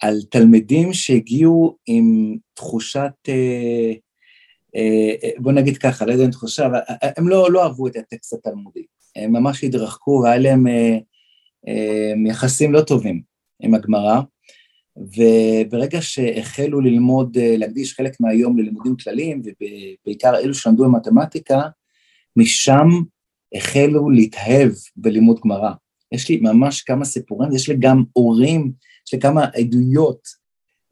[0.00, 3.92] על תלמידים שהגיעו עם תחושת, אה,
[4.76, 6.78] אה, בוא נגיד ככה, לא יודע אם תחושה, אבל
[7.16, 8.84] הם לא, לא אהבו את הטקסט התלמודי,
[9.16, 10.66] הם ממש התרחקו והיה להם
[12.26, 13.22] יחסים לא טובים
[13.62, 14.20] עם הגמרא,
[14.96, 21.60] וברגע שהחלו ללמוד, להקדיש חלק מהיום ללימודים כלליים, ובעיקר אלו שלמדו במתמטיקה,
[22.36, 22.88] משם
[23.54, 25.70] החלו להתאהב בלימוד גמרא.
[26.12, 28.72] יש לי ממש כמה סיפורים, יש לי גם הורים,
[29.10, 30.28] יש לי כמה עדויות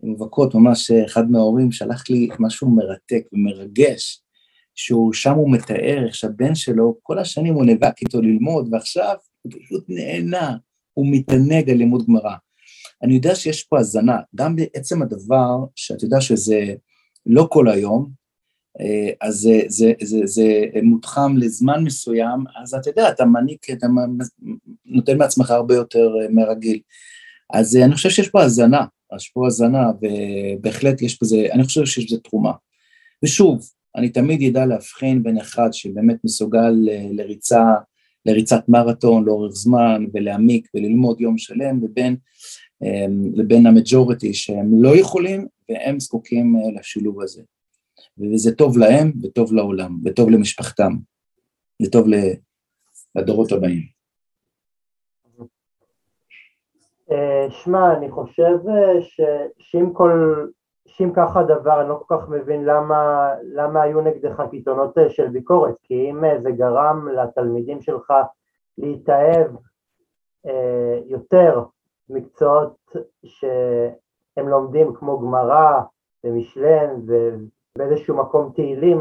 [0.02, 4.22] מובהקות, ממש אחד מההורים שלח לי משהו מרתק ומרגש,
[4.74, 9.52] שהוא שם הוא מתאר איך שהבן שלו, כל השנים הוא נאבק איתו ללמוד, ועכשיו הוא
[9.52, 10.56] פשוט נהנה,
[10.94, 12.34] הוא מתענג על לימוד גמרא.
[13.02, 16.74] אני יודע שיש פה הזנה, גם בעצם הדבר, שאתה יודע שזה
[17.26, 18.10] לא כל היום,
[19.20, 23.86] אז זה, זה, זה, זה מותחם לזמן מסוים, אז אתה יודע, אתה מעניק, אתה
[24.86, 26.80] נותן מעצמך הרבה יותר מהרגיל.
[27.53, 28.84] אז אני חושב שיש פה הזנה,
[29.16, 32.53] יש פה הזנה, ובהחלט יש בזה, אני חושב שיש בזה תרומה.
[33.24, 36.74] ושוב, אני תמיד ידע להבחין בין אחד שבאמת מסוגל
[37.12, 37.64] לריצה,
[38.26, 42.16] לריצת מרתון לאורך זמן ולהעמיק וללמוד יום שלם, ובין,
[42.82, 47.42] אמ, לבין המג'ורטי שהם לא יכולים והם זקוקים אה, לשילוב הזה.
[48.18, 50.92] וזה טוב להם וטוב לעולם, וטוב למשפחתם,
[51.82, 52.07] וטוב
[53.16, 53.82] לדורות הבאים.
[55.40, 55.44] אה,
[57.48, 59.00] שמע, אני חושב אה,
[59.59, 60.46] שאם כל
[60.88, 65.28] שאם ככה הדבר, אני לא כל כך מבין למה, למה היו נגדך קיתונות אה, של
[65.28, 68.12] ביקורת, כי אם אה, זה גרם לתלמידים שלך
[68.78, 69.46] להתאהב
[70.46, 71.64] אה, יותר
[72.09, 72.76] מקצועות
[73.24, 75.80] שהם לומדים כמו גמרא
[76.24, 79.00] ומשלן ובאיזשהו מקום תהילים,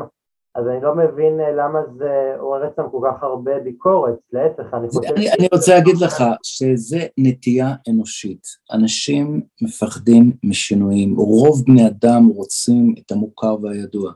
[0.57, 4.87] אז אני לא מבין אה, למה זה עורר אצלם כל כך הרבה ביקורת, להפך, אני
[4.87, 5.13] חושב...
[5.13, 8.47] אני, אני רוצה להגיד לך שזה נטייה אנושית.
[8.71, 14.11] אנשים מפחדים משינויים, רוב בני אדם רוצים את המוכר והידוע.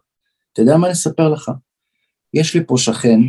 [0.53, 1.51] אתה יודע מה אני אספר לך?
[2.33, 3.19] יש לי פה שכן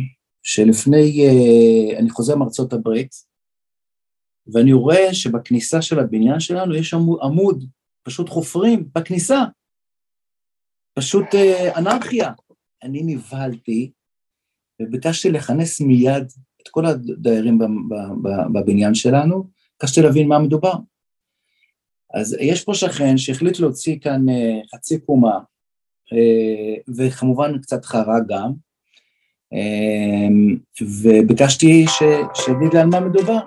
[0.43, 3.11] שלפני, אה, אני חוזר מארצות הברית,
[4.53, 7.63] ואני רואה שבכניסה של הבניין שלנו יש עמוד,
[8.03, 9.43] פשוט חופרים בכניסה.
[10.95, 12.31] פשוט אה, אנרכיה.
[12.83, 13.91] אני נבהלתי
[14.81, 16.31] וביקשתי לכנס מיד
[16.61, 17.59] את כל הדיירים
[18.53, 20.73] בבניין שלנו, ביקשתי להבין מה מדובר.
[22.13, 25.39] אז יש פה שכן שהחליט להוציא כאן אה, חצי קומה,
[26.13, 28.51] אה, וכמובן קצת חרה גם,
[29.53, 30.27] אה,
[30.81, 31.85] וביקשתי
[32.33, 33.39] שיגיד לי על מה מדובר.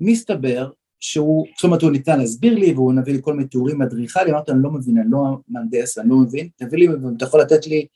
[0.00, 0.70] מסתבר
[1.06, 4.52] שהוא, זאת אומרת הוא ניתן להסביר לי והוא נביא לי כל מיני תיאורים אדריכליים, אמרתי
[4.52, 7.86] אני לא מבין, אני לא מהנדס, אני לא מבין, תביא לי, אתה יכול לתת לי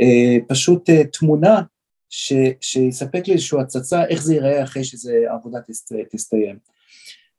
[0.00, 1.62] אה, פשוט אה, תמונה
[2.08, 6.58] ש, שיספק לי איזושהי הצצה איך זה ייראה אחרי שהעבודה תסת, תסתיים.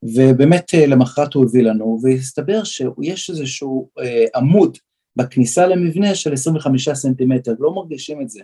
[0.03, 4.77] ובאמת אה, למחרת הוא הביא לנו, והסתבר שיש איזשהו אה, עמוד
[5.15, 8.41] בכניסה למבנה של 25 סנטימטר, לא מרגישים את זה.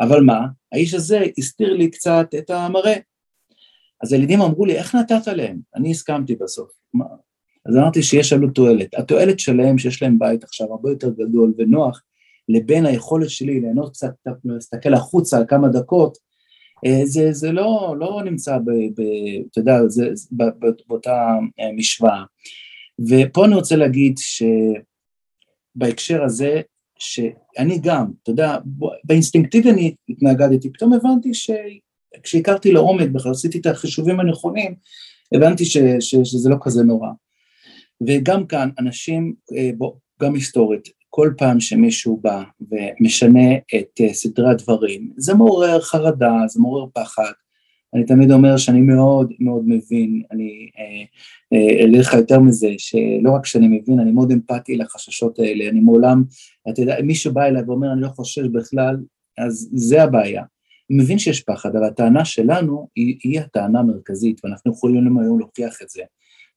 [0.00, 2.96] אבל מה, האיש הזה הסתיר לי קצת את המראה.
[4.02, 5.58] אז הילדים אמרו לי, איך נתת להם?
[5.74, 6.70] אני הסכמתי בסוף.
[6.94, 7.04] מה?
[7.66, 8.94] אז אמרתי שיש עלות תועלת.
[8.94, 12.02] התועלת שלהם, שיש להם בית עכשיו הרבה יותר גדול ונוח,
[12.48, 14.10] לבין היכולת שלי ליהנות קצת,
[14.44, 16.18] להסתכל החוצה על כמה דקות,
[16.86, 19.00] אה, זה, זה לא, לא נמצא, ב, ב,
[19.50, 22.24] אתה יודע, זה, ב, ב, באותה אה, משוואה.
[23.10, 24.14] ופה אני רוצה להגיד
[25.76, 26.60] שבהקשר הזה,
[26.98, 28.58] שאני גם, אתה יודע,
[29.04, 31.50] באינסטינקטיבי אני התנגדתי, פתאום הבנתי ש...
[32.22, 34.74] כשהכרתי לעומק בכלל, עשיתי את החישובים הנכונים,
[35.34, 37.08] הבנתי ש, ש, שזה לא כזה נורא.
[38.06, 39.92] וגם כאן אנשים, אה, בוא,
[40.22, 46.60] גם היסטורית, כל פעם שמישהו בא ומשנה את אה, סדרי הדברים, זה מעורר חרדה, זה
[46.60, 47.32] מעורר פחד.
[47.94, 50.70] אני תמיד אומר שאני מאוד מאוד מבין, אני
[51.52, 56.24] אה, לך יותר מזה, שלא רק שאני מבין, אני מאוד אמפתי לחששות האלה, אני מעולם,
[56.70, 58.96] אתה יודע, מי שבא אליי ואומר אני לא חושש בכלל,
[59.38, 60.42] אז זה הבעיה.
[60.90, 65.90] מבין שיש פחד, אבל הטענה שלנו היא, היא הטענה המרכזית, ואנחנו יכולים היום להוכיח את
[65.90, 66.02] זה.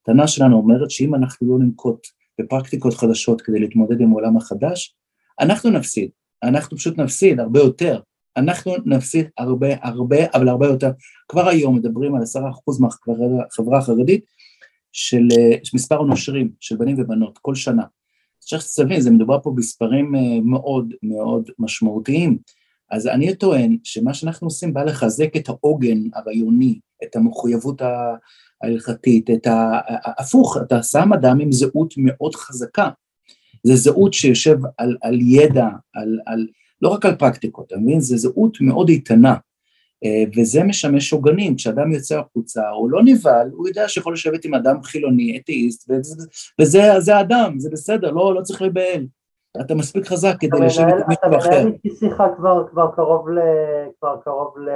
[0.02, 2.08] הטענה שלנו אומרת שאם אנחנו לא ננקוט
[2.42, 4.96] בפרקטיקות חדשות כדי להתמודד עם העולם החדש,
[5.40, 6.10] אנחנו נפסיד,
[6.44, 8.00] אנחנו פשוט נפסיד הרבה יותר.
[8.38, 10.92] אנחנו נפסיד הרבה הרבה, אבל הרבה יותר.
[11.28, 14.26] כבר היום מדברים על עשרה אחוז מהחברה החרדית
[14.92, 15.28] של
[15.74, 17.84] מספר הנושרים של בנים ובנות כל שנה.
[18.40, 22.38] צריך שתבין, זה מדובר פה במספרים אה, מאוד מאוד משמעותיים.
[22.94, 27.82] אז אני טוען שמה שאנחנו עושים בא לחזק את העוגן הרעיוני, את המחויבות
[28.62, 32.90] ההלכתית, את ההפוך, אתה שם אדם עם זהות מאוד חזקה.
[33.64, 36.48] זה זהות שיושב על, על ידע, על, על,
[36.82, 38.00] לא רק על פרקטיקות, אתה מבין?
[38.00, 39.36] זה זהות מאוד איתנה.
[40.06, 44.54] אה, וזה משמש עוגנים, כשאדם יוצא החוצה, הוא לא נבהל, הוא יודע שיכול לשבת עם
[44.54, 46.16] אדם חילוני, אתאיסט, וזה,
[46.62, 49.06] וזה אדם, זה בסדר, לא, לא צריך להיבהל.
[49.62, 51.50] אתה מספיק חזק כדי לשבת עם מישהו אחר.
[51.50, 53.40] אתה מנהל איתי שיחה כבר, כבר קרוב, ל,
[54.00, 54.70] כבר קרוב ל,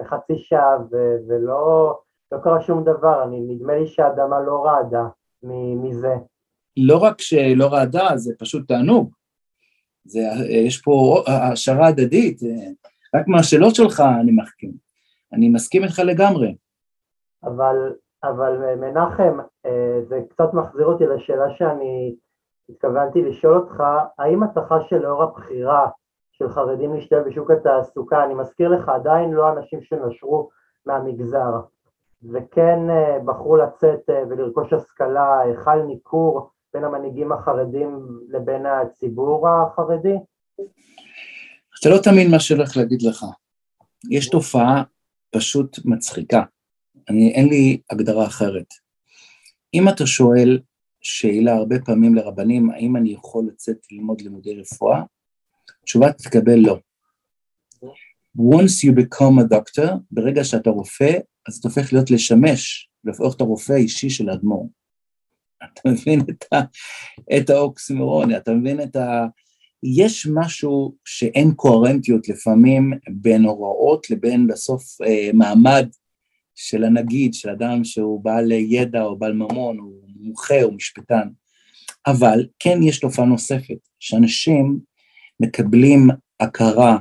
[0.00, 0.76] לחצי שעה
[1.28, 1.98] ולא
[2.32, 5.04] לא קרה שום דבר, אני, נדמה לי שהאדמה לא רעדה
[5.82, 6.14] מזה.
[6.76, 9.10] לא רק שלא רעדה, זה פשוט תענוג.
[10.04, 12.40] זה, יש פה העשרה הדדית,
[13.14, 14.72] רק מהשאלות שלך אני מחכים.
[15.32, 16.56] אני מסכים איתך לגמרי.
[17.44, 17.76] אבל,
[18.24, 22.14] אבל מנחם, אה, זה קצת מחזיר אותי לשאלה שאני
[22.72, 23.82] התכוונתי לשאול אותך,
[24.18, 25.88] האם אתה חש שלאור הבחירה
[26.32, 30.48] של חרדים להשתלב בשוק התעסוקה, אני מזכיר לך, עדיין לא אנשים שנשרו
[30.86, 31.60] מהמגזר,
[32.32, 40.16] וכן אה, בחרו לצאת אה, ולרכוש השכלה, היכל ניכור בין המנהיגים החרדים לבין הציבור החרדי?
[41.80, 43.24] אתה לא תאמין מה שהולך להגיד לך.
[44.10, 44.82] יש תופעה
[45.30, 46.42] פשוט מצחיקה.
[47.08, 48.66] אני, אין לי הגדרה אחרת.
[49.74, 50.58] אם אתה שואל
[51.02, 55.02] שאלה הרבה פעמים לרבנים, האם אני יכול לצאת ללמוד לימודי רפואה?
[55.82, 56.78] התשובה תתקבל לא.
[58.38, 63.40] once you become a doctor, ברגע שאתה רופא, אז אתה הופך להיות לשמש, להפוך את
[63.40, 64.68] הרופא האישי של האדמו"ר.
[65.64, 66.60] אתה מבין את, ה,
[67.36, 69.26] את האוקסימורון, אתה מבין את ה...
[69.82, 75.88] יש משהו שאין קוהרנטיות לפעמים בין הוראות לבין בסוף אה, מעמד
[76.54, 81.28] של הנגיד, של אדם שהוא בעל ידע או בעל ממון, הוא מומחה או משפטן.
[82.06, 84.78] אבל כן יש תופעה נוספת, שאנשים
[85.40, 86.08] מקבלים
[86.40, 86.98] הכרה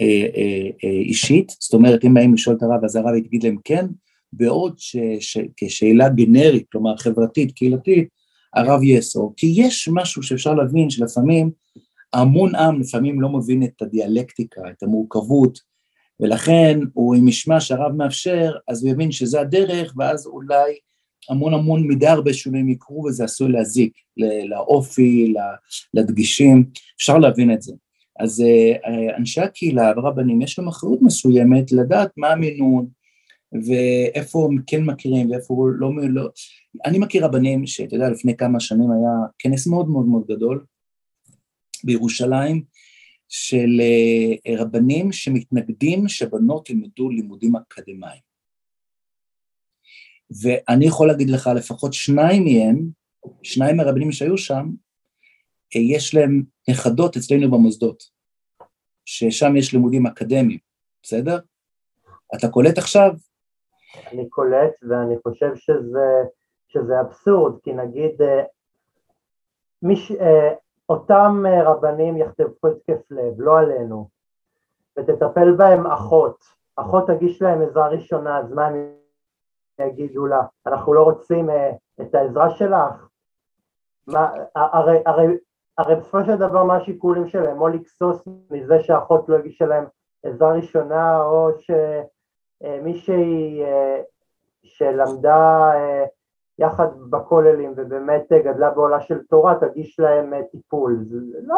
[0.00, 3.56] אה, אה, אה, אישית, זאת אומרת אם באים לשאול את הרב אז הרב יגיד להם
[3.64, 3.86] כן,
[4.32, 4.74] בעוד
[5.20, 8.08] שכשאלה גנרית, כלומר חברתית, קהילתית,
[8.54, 11.50] הרב יאסור, כי יש משהו שאפשר להבין שלפעמים
[12.12, 15.58] המון עם לפעמים לא מבין את הדיאלקטיקה, את המורכבות,
[16.20, 20.78] ולכן הוא אם ישמע שהרב מאפשר, אז הוא יבין שזה הדרך, ואז אולי
[21.28, 23.92] המון המון מדי הרבה שינויים יקרו וזה עשוי להזיק
[24.48, 25.34] לאופי,
[25.94, 26.64] לדגישים,
[26.96, 27.72] אפשר להבין את זה.
[28.20, 32.86] אז אה, אנשי הקהילה ורבנים יש להם אחריות מסוימת לדעת מה המינון
[33.52, 36.28] ואיפה הם כן מכירים ואיפה לא, לא,
[36.84, 40.64] אני מכיר רבנים שאתה יודע לפני כמה שנים היה כנס מאוד מאוד מאוד גדול
[41.84, 42.62] בירושלים
[43.28, 48.29] של אה, רבנים שמתנגדים שבנות ילמדו לימודים אקדמיים.
[50.42, 52.88] ואני יכול להגיד לך לפחות שניים מהם,
[53.42, 54.68] שניים מהרבנים שהיו שם,
[55.76, 58.02] אה, יש להם נכדות אצלנו במוסדות,
[59.04, 60.58] ששם יש לימודים אקדמיים,
[61.02, 61.38] בסדר?
[62.34, 63.10] אתה קולט עכשיו?
[64.12, 66.22] אני קולט ואני חושב שזה,
[66.68, 68.42] שזה אבסורד, כי נגיד אה,
[69.82, 70.12] מיש,
[70.88, 74.08] אותם אה, רבנים יחטפו התקף לב, לא עלינו,
[74.98, 76.44] ותטפל בהם אחות,
[76.76, 78.99] אחות תגיש להם עזרה ראשונה, אז מה הם
[79.80, 80.42] יגידו לה?
[80.66, 81.70] אנחנו לא רוצים אה,
[82.00, 83.06] את העזרה שלך?
[84.06, 85.26] מה, הרי, הרי,
[85.78, 87.60] הרי בסופו של דבר מה השיקולים שלהם?
[87.60, 89.84] או לקסוס מזה שאחות לא הגישה להם
[90.22, 91.50] עזרה ראשונה, או
[92.62, 94.00] שמישהי אה,
[94.62, 95.72] שלמדה
[96.58, 101.04] יחד בכוללים ובאמת גדלה בעולה של תורה, תגיש להם אה, טיפול.
[101.42, 101.56] לא,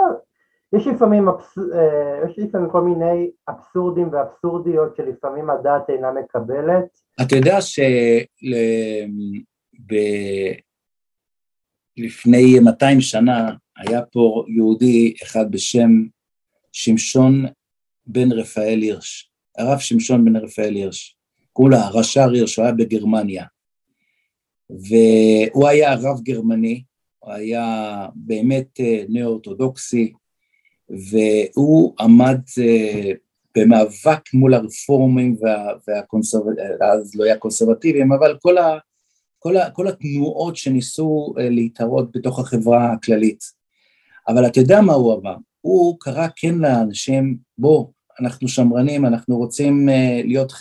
[0.73, 7.01] יש לפעמים, אבס, אה, יש לפעמים כל מיני אבסורדים ואבסורדיות שלפעמים הדעת אינה מקבלת.
[7.23, 7.59] אתה יודע
[11.99, 15.91] שלפני 200 שנה היה פה יהודי אחד בשם
[16.73, 17.45] שמשון
[18.07, 21.17] בן רפאל הירש, הרב שמשון בן רפאל הירש,
[21.53, 23.45] כולה רש"ר הירש, הוא היה בגרמניה.
[24.71, 26.83] והוא היה רב גרמני,
[27.19, 30.13] הוא היה באמת אה, נאו-אורתודוקסי,
[30.93, 33.11] והוא עמד אה,
[33.57, 35.37] במאבק מול הרפורמים
[35.89, 38.79] והקונסרבטיבים, אז לא היה קונסרבטיביים, אבל כל, ה,
[39.39, 43.41] כל, ה, כל התנועות שניסו אה, להתערות בתוך החברה הכללית.
[44.29, 45.37] אבל אתה יודע מה הוא עבר?
[45.61, 47.87] הוא קרא כן לאנשים, בוא,
[48.21, 49.89] אנחנו שמרנים, אנחנו רוצים
[50.25, 50.53] להיות,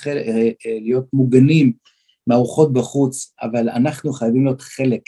[0.82, 1.74] להיות מוגנים
[2.28, 5.02] מארוחות בחוץ, אבל אנחנו חייבים להיות חלק,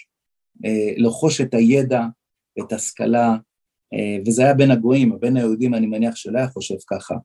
[0.65, 2.03] אה, לרכוש את הידע,
[2.59, 3.35] את ההשכלה, אה,
[4.27, 7.15] וזה היה בין הגויים, בין היהודים אני מניח שלא היה חושב ככה,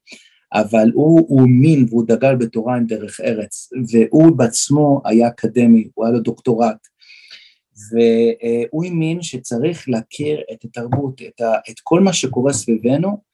[0.55, 6.15] אבל הוא האמין והוא דגל בתורה עם דרך ארץ, והוא בעצמו היה אקדמי, הוא היה
[6.15, 6.87] לו דוקטורט,
[7.93, 13.29] והוא האמין שצריך להכיר את התרבות, את, ה, את כל מה שקורה סביבנו,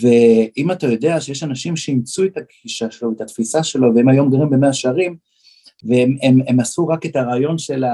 [0.00, 4.50] ואם אתה יודע שיש אנשים שאימצו את הגישה שלו, את התפיסה שלו, והם היום גרים
[4.50, 5.16] במאה שערים,
[5.84, 7.84] והם הם, הם עשו רק את הרעיון של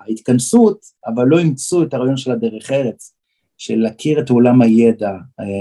[0.00, 3.17] ההתכנסות, אבל לא אימצו את הרעיון של הדרך ארץ,
[3.58, 5.12] של להכיר את עולם הידע,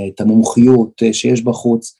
[0.07, 1.99] את המומחיות שיש בחוץ,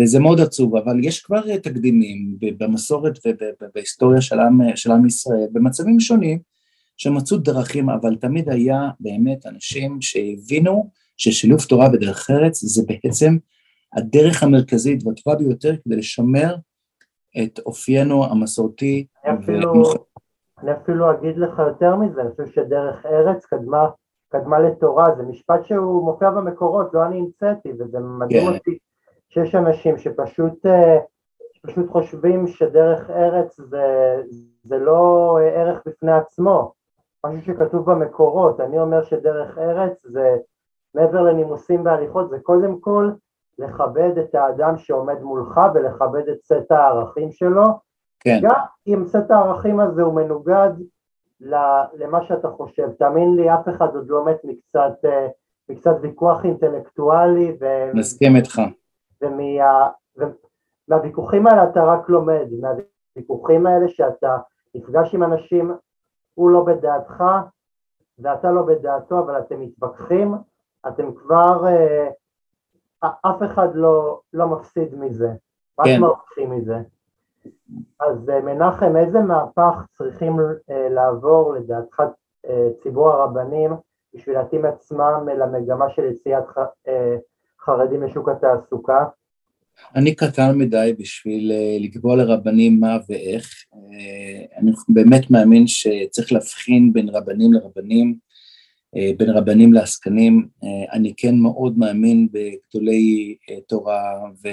[0.00, 3.18] וזה מאוד עצוב, אבל יש כבר תקדימים במסורת
[3.62, 6.38] ובהיסטוריה של עם, של עם ישראל, במצבים שונים,
[6.96, 13.36] שמצאו דרכים, אבל תמיד היה באמת אנשים שהבינו ששילוב תורה בדרך ארץ זה בעצם
[13.96, 16.56] הדרך המרכזית והטובה ביותר כדי לשמר
[17.42, 19.06] את אופיינו המסורתי.
[19.24, 19.82] אני אפילו,
[20.62, 23.88] אני אפילו אגיד לך יותר מזה, אני חושב שדרך ארץ קדמה,
[24.30, 28.54] קדמה לתורה, זה משפט שהוא מופיע במקורות, לא אני המצאתי, וזה מדהים כן.
[28.54, 28.78] אותי
[29.28, 30.98] שיש אנשים שפשוט, אה,
[31.52, 34.16] שפשוט חושבים שדרך ארץ זה,
[34.64, 36.72] זה לא ערך בפני עצמו,
[37.26, 40.36] משהו שכתוב במקורות, אני אומר שדרך ארץ זה
[40.94, 43.10] מעבר לנימוסים והליכות, זה קודם כל
[43.58, 47.64] לכבד את האדם שעומד מולך ולכבד את סט הערכים שלו.
[48.20, 48.38] כן.
[48.42, 50.70] גם אם סט הערכים הזה הוא מנוגד
[51.40, 52.90] למה שאתה חושב.
[52.98, 55.28] תאמין לי, אף אחד עוד לא מת מקצת, אה,
[55.68, 57.56] מקצת ויכוח אינטלקטואלי.
[57.60, 57.64] ו...
[57.94, 58.60] מסכים איתך.
[59.22, 59.88] ומה,
[60.88, 64.36] ומהוויכוחים האלה אתה רק לומד, מהוויכוחים האלה שאתה
[64.74, 65.72] נפגש עם אנשים,
[66.34, 67.24] הוא לא בדעתך
[68.18, 70.34] ואתה לא בדעתו, אבל אתם מתווכחים,
[70.88, 72.08] אתם כבר, אה,
[73.02, 75.30] אף אחד לא, לא מפסיד מזה,
[75.78, 76.00] רק כן.
[76.00, 76.78] מרוויחים מזה.
[78.00, 80.36] אז אה, מנחם, איזה מהפך צריכים
[80.70, 82.02] אה, לעבור לדעתך
[82.48, 83.70] אה, ציבור הרבנים
[84.14, 86.44] בשביל להתאים עצמם למגמה של יציאת
[87.60, 89.04] חרדים לשוק התעסוקה?
[89.96, 93.64] אני קטן מדי בשביל לקבוע לרבנים מה ואיך.
[94.56, 98.14] אני באמת מאמין שצריך להבחין בין רבנים לרבנים,
[98.94, 100.48] בין רבנים לעסקנים.
[100.92, 103.36] אני כן מאוד מאמין בגדולי
[103.68, 104.48] תורה ו...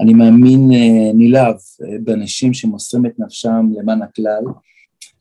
[0.00, 4.44] אני מאמין אה, נלהב אה, באנשים שמוסרים את נפשם למען הכלל.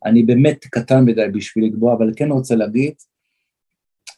[0.05, 2.93] אני באמת קטן מדי בשביל לקבוע, אבל כן רוצה להגיד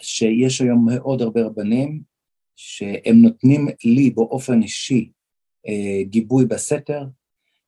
[0.02, 2.02] שיש היום מאוד הרבה רבנים
[2.56, 5.10] שהם נותנים לי באופן אישי
[5.68, 7.04] אה, גיבוי בסתר,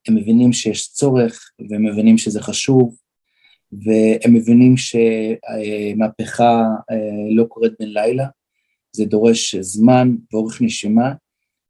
[0.07, 2.97] הם מבינים שיש צורך והם מבינים שזה חשוב
[3.71, 6.63] והם מבינים שמהפכה
[7.35, 8.25] לא קורית בן לילה,
[8.91, 11.13] זה דורש זמן ואורך נשימה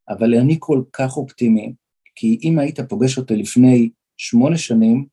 [0.10, 1.74] אבל אני כל כך אופטימי,
[2.16, 5.06] כי אם היית פוגש אותי לפני שמונה שנים,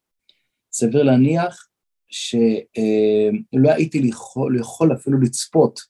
[0.73, 1.69] סביר להניח
[2.11, 5.81] שלא הייתי יכול, יכול אפילו לצפות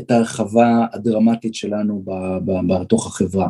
[0.00, 2.04] את ההרחבה הדרמטית שלנו
[2.68, 3.48] בתוך החברה.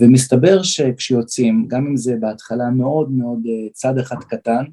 [0.00, 4.64] ומסתבר שכשיוצאים, גם אם זה בהתחלה מאוד מאוד אה, צעד אחד קטן,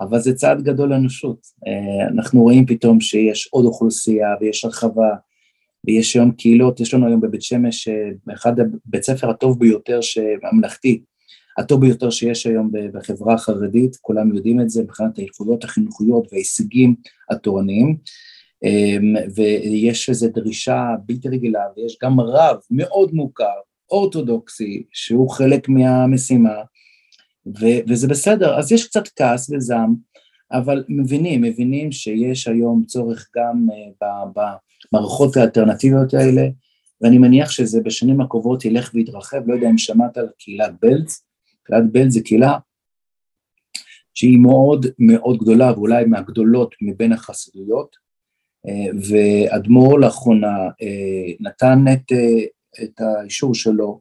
[0.00, 1.38] אבל זה צעד גדול לאנושות.
[1.66, 5.10] אה, אנחנו רואים פתאום שיש עוד אוכלוסייה ויש הרחבה,
[5.86, 10.00] ויש היום קהילות, יש לנו היום בבית שמש, אה, אחד הבית ספר הטוב ביותר,
[10.42, 11.02] הממלכתי,
[11.58, 16.94] הטוב ביותר שיש היום בחברה החרדית, כולם יודעים את זה מבחינת היכולות החינוכיות וההישגים
[17.30, 17.96] התורניים,
[18.64, 23.54] אמ, ויש איזו דרישה בלתי רגילה, ויש גם רב מאוד מוכר,
[23.90, 26.54] אורתודוקסי, שהוא חלק מהמשימה,
[27.46, 29.94] ו- וזה בסדר, אז יש קצת כעס וזעם,
[30.54, 34.56] אבל מבינים, מבינים שיש היום צורך גם uh, ב- ב-
[34.92, 36.42] המערכות האלטרנטיביות האלה,
[37.00, 41.24] ואני מניח שזה בשנים הקרובות ילך ויתרחב, לא יודע אם שמעת על קהילת בלץ,
[41.64, 42.58] קהילת בלץ זה קהילה
[44.14, 47.96] שהיא מאוד מאוד גדולה, ואולי מהגדולות מבין החסידויות,
[48.66, 52.44] אה, ואדמו"ר לאחרונה אה, נתן את, אה,
[52.84, 54.00] את האישור שלו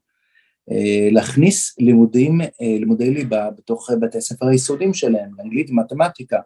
[1.11, 6.39] להכניס לימודים, לימודי ליבה בתוך בתי הספר היסודיים שלהם, אנגלית ומתמטיקה.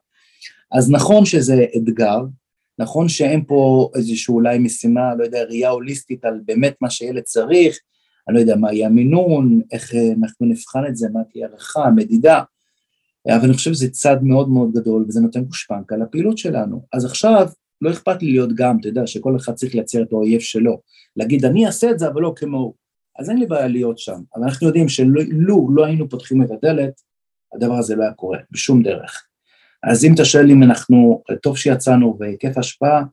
[0.72, 2.20] אז נכון שזה אתגר,
[2.80, 7.80] נכון שאין פה איזושהי אולי משימה, לא יודע, ראייה הוליסטית על באמת מה שילד צריך,
[8.28, 11.90] אני לא יודע מה יהיה המינון, איך אה, אנחנו נבחן את זה, מה תהיה הערכה,
[11.96, 12.42] מדידה,
[13.30, 16.86] אבל אני חושב שזה צד מאוד מאוד גדול וזה נותן גושפנקה לפעילות שלנו.
[16.94, 17.48] אז עכשיו
[17.82, 20.82] לא אכפת לי להיות גם, אתה יודע, שכל אחד צריך לייצר את האויב שלו,
[21.16, 22.74] להגיד אני אעשה את זה אבל לא כמו
[23.20, 27.02] אז אין לי בעיה להיות שם, אבל אנחנו יודעים שלו לא היינו פותחים את הדלת,
[27.56, 29.28] הדבר הזה לא היה קורה בשום דרך.
[29.84, 33.04] אז אם אתה שואל אם אנחנו, טוב שיצאנו בהיקף השפעה,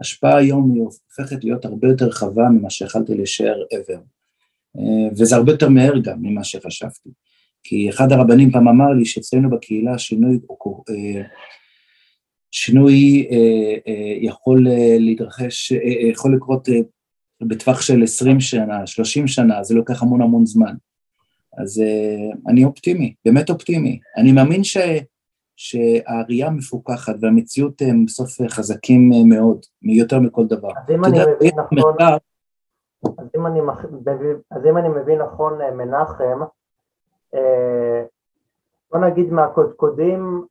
[0.00, 4.00] השפעה היום היא הופכת להיות הרבה יותר רחבה ממה שיכלתי לשער ever.
[4.78, 7.10] אה, וזה הרבה יותר מהר גם ממה שחשבתי.
[7.62, 10.38] כי אחד הרבנים פעם אמר לי שאצלנו בקהילה שינוי,
[10.90, 11.22] אה,
[12.50, 14.66] שינוי אה, יכול
[14.98, 15.72] להתרחש,
[16.10, 16.68] יכול לקרות
[17.42, 20.74] בטווח של 20 שנה, 30 שנה, זה לוקח המון המון זמן.
[21.58, 21.82] אז
[22.48, 24.00] אני אופטימי, באמת אופטימי.
[24.16, 24.76] אני מאמין ש...
[25.60, 30.68] שהראייה מפוקחת והמציאות הם בסוף חזקים מאוד, יותר מכל דבר.
[30.68, 31.96] אז אם, אני מבין נכון,
[33.18, 33.60] אז, אם אני,
[34.50, 36.40] אז אם אני מבין נכון, מנחם,
[37.34, 38.02] אה,
[38.92, 40.46] בוא נגיד מהקודקודים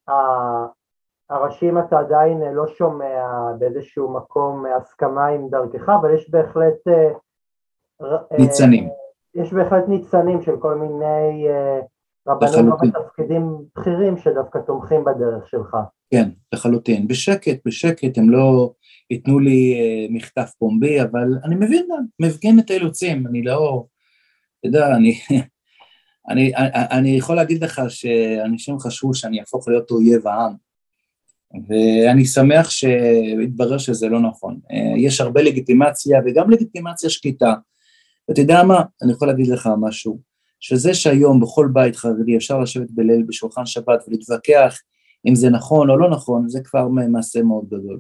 [1.30, 3.26] הראשיים אתה עדיין לא שומע
[3.60, 6.88] באיזשהו מקום הסכמה עם דרכך, אבל יש בהחלט...
[6.88, 8.90] אה, ניצנים.
[9.36, 11.48] יש בהחלט ניצנים של כל מיני
[12.28, 15.78] רבנים לא בתפקידים בכירים שדווקא תומכים בדרך שלך.
[16.12, 17.08] כן, לחלוטין.
[17.08, 18.74] בשקט, בשקט, הם לא
[19.12, 19.78] ייתנו לי
[20.12, 21.88] מכתב פומבי, אבל אני מבין
[22.22, 23.86] מבין את האילוצים, אני לא...
[24.60, 25.14] אתה יודע, אני,
[26.30, 26.52] אני,
[26.92, 30.54] אני יכול להגיד לך שאנשים חשבו שאני אהפוך להיות אויב העם,
[31.68, 34.60] ואני שמח שהתברר שזה לא נכון.
[34.64, 37.54] Uh, יש הרבה לגיטימציה, וגם לגיטימציה שקטה.
[38.30, 40.30] ואתה יודע מה, אני יכול להגיד לך משהו.
[40.60, 44.80] שזה שהיום בכל בית חרדי אפשר לשבת בליל בשולחן שבת ולהתווכח
[45.26, 48.00] אם זה נכון או לא נכון, זה כבר מעשה מאוד גדול.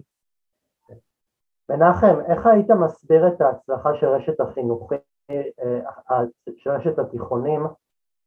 [1.69, 4.95] מנחם, איך היית מסביר את ההצלחה של רשת החינוכי,
[5.31, 6.21] אה,
[6.57, 7.65] של רשת התיכונים,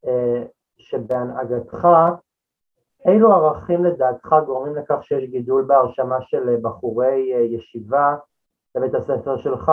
[0.06, 0.42] אה,
[0.78, 1.88] שבהנהגתך
[3.08, 8.14] אילו ערכים לדעתך גורמים לכך שיש גידול בהרשמה של בחורי ישיבה
[8.74, 9.72] לבית הספר שלך?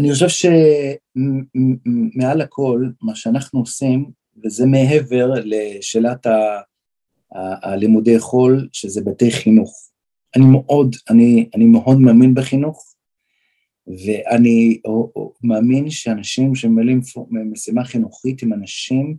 [0.00, 4.10] אני חושב שמעל הכל, מה שאנחנו עושים,
[4.44, 6.60] וזה מעבר לשאלת ה...
[7.62, 9.90] הלימודי חול, שזה בתי חינוך.
[10.36, 12.94] אני מאוד, אני, אני מאוד מאמין בחינוך,
[13.86, 14.80] ואני
[15.42, 17.00] מאמין שאנשים שממלאים
[17.30, 19.16] משימה חינוכית הם אנשים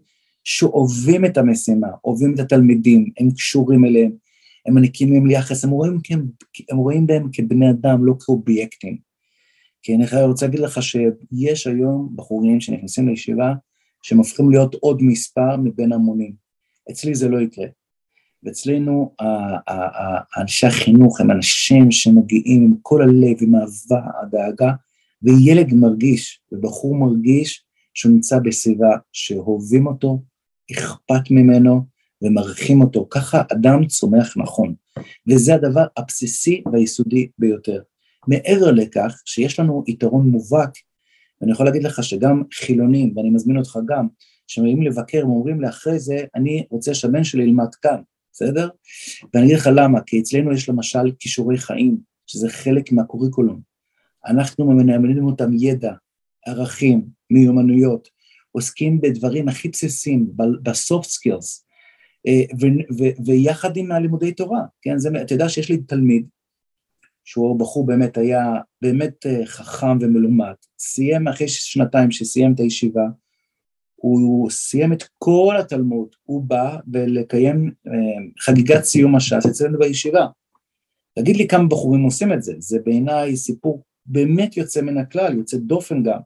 [0.49, 4.11] שאוהבים את המשימה, אוהבים את התלמידים, הם קשורים אליהם,
[4.65, 5.99] הם מנקים להם ליחס, הם רואים,
[6.69, 8.97] הם רואים בהם כבני אדם, לא כאובייקטים.
[9.83, 13.53] כי אני רוצה להגיד לך שיש היום בחורים שנכנסים לישיבה,
[14.03, 16.33] שהם הופכים להיות עוד מספר מבין המונים.
[16.91, 17.67] אצלי זה לא יקרה.
[18.43, 19.15] ואצלנו
[20.37, 24.71] אנשי החינוך הם אנשים שמגיעים עם כל הלב, עם אהבה, הדאגה,
[25.21, 30.19] וילד מרגיש, ובחור מרגיש שהוא נמצא בסביבה שאוהבים אותו,
[30.71, 31.81] אכפת ממנו
[32.21, 33.07] ומעריכים אותו.
[33.09, 34.73] ככה אדם צומח נכון,
[35.27, 37.81] וזה הדבר הבסיסי והיסודי ביותר.
[38.27, 40.71] מעבר לכך, שיש לנו יתרון מובהק,
[41.41, 44.07] ואני יכול להגיד לך שגם חילונים, ואני מזמין אותך גם,
[44.47, 48.01] כשבאים לבקר, הם אומרים לי אחרי זה, אני רוצה שהבן שלי ילמד כאן.
[48.33, 48.69] בסדר?
[49.33, 51.97] ואני אגיד לך למה, כי אצלנו יש למשל כישורי חיים,
[52.27, 53.61] שזה חלק מהקוריקולום.
[54.25, 55.93] אנחנו מנהלים אותם ידע,
[56.45, 58.09] ערכים, מיומנויות,
[58.57, 60.27] עוסקים בדברים הכי בסיסיים,
[60.63, 61.65] ב soft skills,
[62.27, 62.41] אה,
[63.25, 64.97] ויחד עם הלימודי תורה, כן?
[64.97, 66.27] זה, אתה יודע שיש לי תלמיד,
[67.23, 73.05] שהוא בחור באמת היה באמת אה, חכם ומלומד, סיים אחרי שנתיים שסיים את הישיבה,
[73.95, 77.93] הוא סיים את כל התלמוד, הוא בא ולקיים אה,
[78.39, 80.27] חגיגת סיום הש"ס אצלנו בישיבה.
[81.19, 85.57] תגיד לי כמה בחורים עושים את זה, זה בעיניי סיפור באמת יוצא מן הכלל, יוצא
[85.57, 86.19] דופן גם.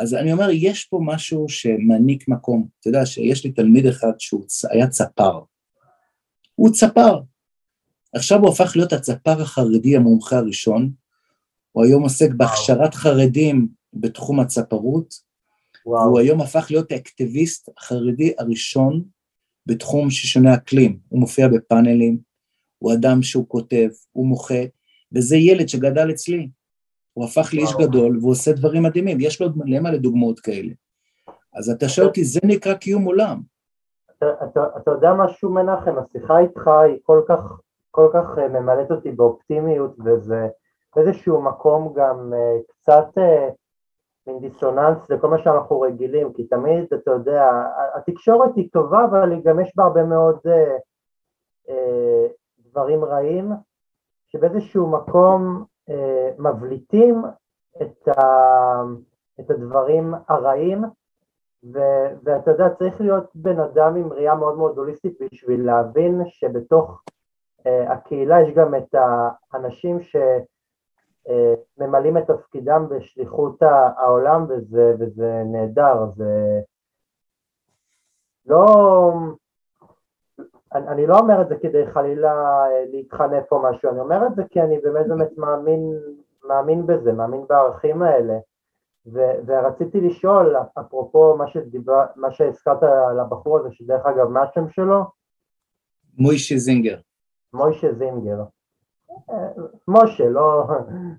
[0.00, 2.68] אז אני אומר, יש פה משהו שמעניק מקום.
[2.80, 5.40] אתה יודע שיש לי תלמיד אחד שהוא היה צפר.
[6.54, 7.20] הוא צפר.
[8.14, 10.90] עכשיו הוא הפך להיות הצפר החרדי המומחה הראשון,
[11.72, 15.14] הוא היום עוסק בהכשרת חרדים בתחום הצפרות,
[15.86, 16.08] וואו.
[16.10, 19.04] הוא היום הפך להיות האקטיביסט החרדי הראשון
[19.66, 20.98] בתחום ששונה אקלים.
[21.08, 22.18] הוא מופיע בפאנלים,
[22.78, 24.62] הוא אדם שהוא כותב, הוא מוחה,
[25.12, 26.48] וזה ילד שגדל אצלי.
[27.12, 30.72] הוא הפך לאיש גדול והוא עושה דברים מדהימים, יש לו מלא מלא דוגמאות כאלה.
[31.54, 33.40] אז אתה שואל אותי, זה נקרא קיום עולם.
[34.18, 37.40] אתה, אתה, אתה יודע משהו מנחם, השיחה איתך היא כל כך,
[37.90, 40.48] כל כך אה, ממלאת אותי באופטימיות וזה
[40.96, 43.48] באיזשהו מקום גם אה, קצת אה,
[44.26, 47.50] מין דיסוננס לכל מה שאנחנו רגילים, כי תמיד, אתה יודע,
[47.94, 50.76] התקשורת היא טובה, אבל גם יש בה הרבה מאוד אה,
[51.68, 52.26] אה,
[52.58, 53.52] דברים רעים,
[54.28, 55.64] שבאיזשהו מקום
[56.38, 57.22] מבליטים
[57.82, 58.22] את, ה,
[59.40, 60.84] את הדברים הרעים,
[61.72, 61.78] ו,
[62.22, 67.02] ואתה יודע, צריך להיות בן אדם עם ראייה מאוד מאוד הוליסטית בשביל להבין שבתוך
[67.66, 68.94] אה, הקהילה יש גם את
[69.52, 70.16] האנשים ש...
[71.28, 71.54] אה,
[72.18, 73.62] את תפקידם בשליחות
[73.96, 76.60] העולם וזה, וזה נהדר, זה
[78.46, 79.12] לא,
[80.74, 84.34] אני, אני לא אומר את זה כדי חלילה אה, להתחנף או משהו, אני אומר את
[84.36, 85.98] זה כי אני באמת באמת מאמין,
[86.48, 88.38] מאמין בזה, מאמין בערכים האלה
[89.06, 94.68] ו, ורציתי לשאול, אפרופו מה, שדיבר, מה שהזכרת על הבחור הזה, שדרך אגב, מה השם
[94.68, 95.04] שלו?
[96.18, 96.98] מוישה זינגר.
[97.52, 98.42] מוישה זינגר.
[99.88, 100.64] משה, לא...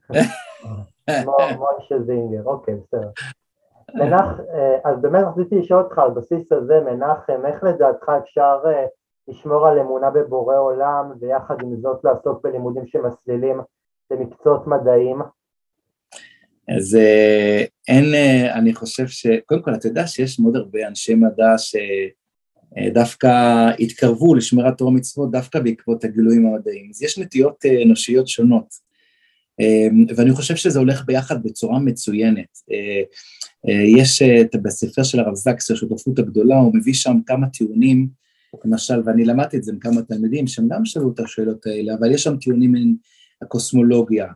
[1.59, 3.09] משה זינגר, אוקיי, בסדר.
[3.95, 8.85] מנח, אה, אז באמת רציתי לשאול אותך על בסיס הזה, מנחם, איך לדעתך אפשר אה,
[9.31, 13.57] לשמור על אמונה בבורא עולם ויחד עם זאת לעסוק בלימודים שמסלילים
[14.11, 15.17] למקצועות מדעיים?
[16.77, 18.05] אז אה, אין,
[18.53, 19.27] אני חושב ש...
[19.45, 21.75] קודם כל, אתה יודע שיש מאוד הרבה אנשי מדע ש...
[22.77, 26.89] אה, התקרבו לשמירת תורה מצוות דווקא בעקבות הגילויים המדעיים.
[26.89, 28.67] אז יש נטיות אה, אנושיות שונות,
[29.59, 32.57] אה, ואני חושב שזה הולך ביחד בצורה מצוינת.
[33.97, 34.21] יש
[34.63, 38.07] בספר של הרב זקסר, שותפות הגדולה, הוא מביא שם כמה טיעונים,
[38.65, 42.11] למשל, ואני למדתי את זה עם כמה תלמידים שהם גם שאלו את השאלות האלה, אבל
[42.11, 42.93] יש שם טיעונים מן
[43.41, 44.27] הקוסמולוגיה,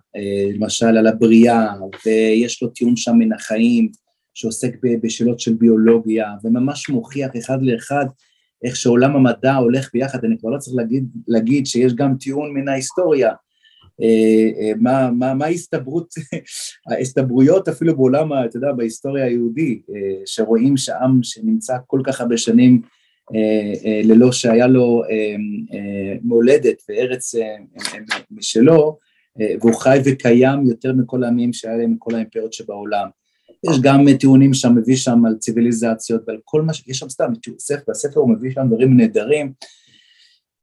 [0.53, 1.67] למשל על הבריאה,
[2.05, 3.89] ויש לו טיעון שם מן החיים,
[4.33, 8.05] שעוסק בשאלות של ביולוגיה, וממש מוכיח אחד לאחד
[8.63, 12.67] איך שעולם המדע הולך ביחד, אני כבר לא צריך להגיד, להגיד שיש גם טיעון מן
[12.67, 13.33] ההיסטוריה,
[14.01, 16.13] אה, אה, מה, מה, מה ההסתברות,
[16.91, 22.81] ההסתברויות אפילו בעולם, אתה יודע, בהיסטוריה היהודי, אה, שרואים שעם שנמצא כל כך הרבה שנים
[24.03, 25.03] ללא שהיה לו
[26.21, 27.35] מולדת וארץ
[28.31, 28.97] משלו,
[29.61, 33.07] והוא חי וקיים יותר מכל העמים שהיה להם מכל האימפריות שבעולם.
[33.69, 36.83] יש גם טיעונים שם, מביא שם על ציוויליזציות ועל כל מה ש...
[36.87, 39.53] יש שם סתם, ספר, בספר הוא מביא שם דברים נהדרים,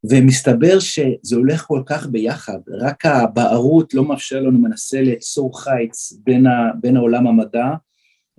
[0.09, 6.47] ומסתבר שזה הולך כל כך ביחד, רק הבערות לא מאפשר לנו, מנסה ליצור חיץ בין,
[6.47, 7.65] ה, בין העולם המדע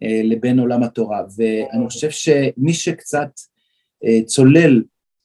[0.03, 3.54] אה, לבין עולם התורה, ואני חושב שמי שקצת אה,
[4.27, 4.83] צולל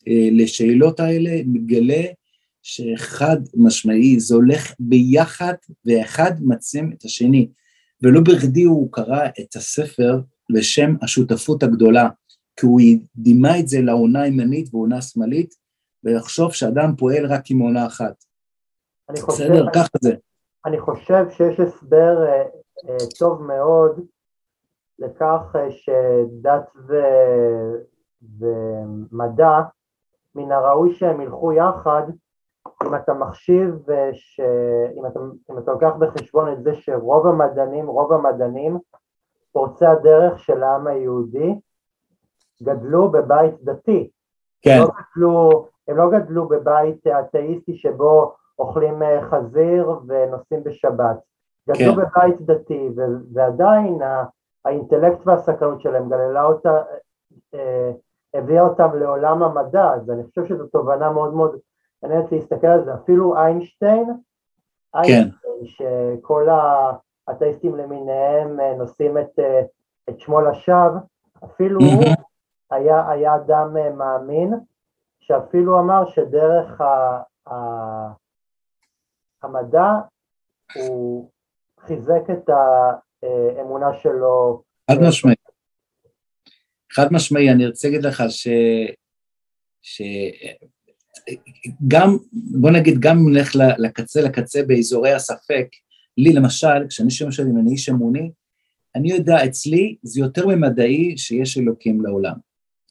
[0.07, 2.03] אה, לשאלות האלה, מגלה
[2.61, 5.53] שאחד משמעי, זה הולך ביחד
[5.85, 7.49] ואחד מצים את השני.
[8.03, 10.19] ולא בכדי הוא קרא את הספר
[10.49, 12.09] לשם השותפות הגדולה,
[12.59, 12.81] כי הוא
[13.15, 15.53] דימה את זה לעונה ימנית ועונה שמאלית,
[16.03, 18.23] ולחשוב שאדם פועל רק עם עונה אחת.
[19.11, 20.13] בסדר, ככה זה.
[20.65, 24.05] אני חושב שיש הסבר uh, uh, טוב מאוד
[24.99, 26.93] לכך uh, שדת ו...
[28.39, 29.61] ומדע,
[30.35, 32.03] מן הראוי שהם ילכו יחד,
[32.83, 34.39] אם אתה מחשיב, ש...
[34.97, 35.19] אם, אתה,
[35.51, 38.77] אם אתה לוקח בחשבון את זה שרוב המדענים, רוב המדענים,
[39.51, 41.55] פורצי הדרך של העם היהודי,
[42.63, 44.09] גדלו בבית דתי.
[44.61, 44.77] כן.
[44.79, 51.17] לא גדלו, הם לא גדלו בבית אתאיסטי שבו אוכלים אה, חזיר ונוסעים בשבת.
[51.69, 52.01] גדלו כן.
[52.01, 53.99] בבית דתי, ו- ועדיין
[54.65, 56.81] האינטלקט והסקרנות שלהם גללה אותה,
[57.53, 57.91] אה,
[58.33, 61.59] הביאה אותם לעולם המדע, אז אני חושב שזו תובנה מאוד מאוד
[62.03, 64.05] מעניינת להסתכל על זה, אפילו איינשטיין,
[64.93, 64.99] כן.
[64.99, 66.47] איינשטיין שכל
[67.27, 69.61] האתאיסטים למיניהם אה, נושאים את, אה,
[70.09, 70.99] את שמו לשווא,
[71.45, 72.03] אפילו הוא
[72.71, 74.53] היה, היה אדם אה, מאמין,
[75.19, 77.55] שאפילו אמר שדרך ה, ה,
[79.43, 79.93] המדע
[80.75, 81.29] הוא
[81.79, 82.49] חיזק את
[83.23, 84.61] האמונה שלו.
[84.91, 85.35] חד משמעי.
[86.91, 88.47] חד משמעי, אני רוצה להגיד לך ש...
[89.81, 90.01] ש...
[91.87, 95.67] גם, בוא נגיד, גם אם נלך לקצה לקצה באזורי הספק,
[96.17, 98.31] לי למשל, כשאני שומע שאני אני איש אמוני,
[98.95, 102.35] אני יודע, אצלי זה יותר ממדעי שיש אלוקים לעולם.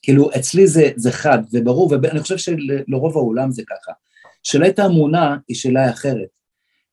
[0.02, 3.92] כאילו, אצלי זה, זה חד וברור, ואני חושב שלרוב העולם זה ככה.
[4.42, 6.28] שאלת האמונה היא שאלה אחרת.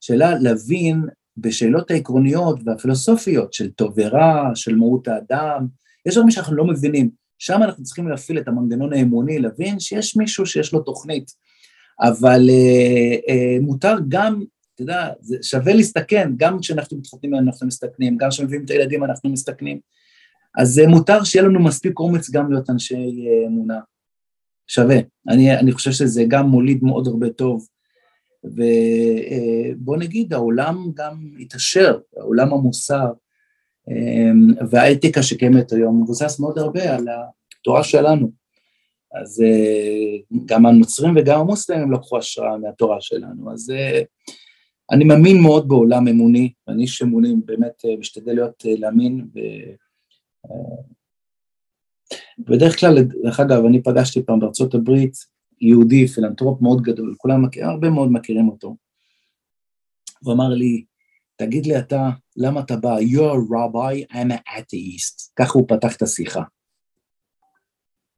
[0.01, 1.01] שאלה להבין
[1.37, 5.67] בשאלות העקרוניות והפילוסופיות של טוב ורע, של מהות האדם,
[6.05, 7.09] יש דברים שאנחנו לא מבינים.
[7.39, 11.31] שם אנחנו צריכים להפעיל את המנגנון האמוני, להבין שיש מישהו שיש לו תוכנית.
[12.01, 14.43] אבל אה, אה, מותר גם,
[14.75, 19.29] אתה יודע, זה שווה להסתכן, גם כשאנחנו מתחתנים אנחנו מסתכנים, גם כשמביאים את הילדים אנחנו
[19.29, 19.79] מסתכנים.
[20.57, 23.79] אז אה, מותר שיהיה לנו מספיק אומץ גם להיות אנשי אה, אמונה.
[24.67, 24.97] שווה.
[25.29, 27.67] אני, אני חושב שזה גם מוליד מאוד הרבה טוב.
[28.43, 33.11] ובוא אה, נגיד, העולם גם התעשר, העולם המוסר,
[34.69, 37.07] והאתיקה שקיימת היום מבוסס מאוד הרבה על
[37.59, 38.31] התורה שלנו.
[39.21, 44.01] אז אה, גם הנוצרים וגם המוסלמים לקחו השראה מהתורה שלנו, אז אה,
[44.91, 49.39] אני מאמין מאוד בעולם אמוני, ואני איש אמוני באמת אה, משתדל להיות, להאמין, ו...
[52.39, 55.13] בדרך כלל, דרך אגב, אני פגשתי פעם בארצות הברית
[55.61, 58.75] יהודי, פילנטרופ מאוד גדול, כולם מכירים, הרבה מאוד מכירים אותו.
[60.23, 60.85] הוא אמר לי,
[61.35, 62.97] תגיד לי אתה, למה אתה בא?
[62.97, 65.31] You're a rabbi, I'm an atheist.
[65.35, 66.41] ככה הוא פתח את השיחה.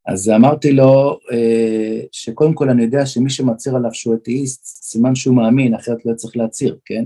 [0.07, 5.35] אז אמרתי לו אה, שקודם כל אני יודע שמי שמצהיר עליו שהוא אתאיסט, סימן שהוא
[5.35, 7.05] מאמין, אחרת לא צריך להצהיר, כן?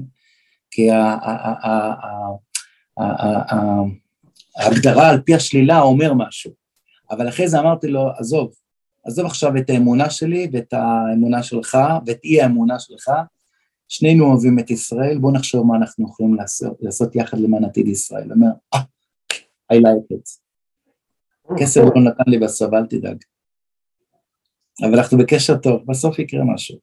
[0.71, 0.89] כי
[4.57, 6.51] ההגדרה על פי השלילה אומר משהו.
[7.11, 8.51] אבל אחרי זה אמרתי לו, עזוב,
[9.05, 13.11] עזוב עכשיו את האמונה שלי ואת האמונה שלך ואת אי האמונה שלך,
[13.91, 18.23] שנינו אוהבים את ישראל, בואו נחשוב מה אנחנו יכולים לעשות, לעשות יחד למען עתיד ישראל.
[18.23, 18.79] הוא אומר, אה,
[19.73, 20.39] I like it.
[21.57, 23.17] כסף לא נתן לי בסוף, אל תדאג.
[24.83, 26.77] אבל אנחנו בקשר טוב, בסוף יקרה משהו.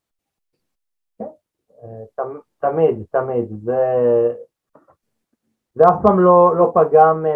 [2.60, 3.48] תמיד, תמיד.
[3.64, 3.82] זה,
[5.74, 7.26] זה אף פעם לא, לא פגם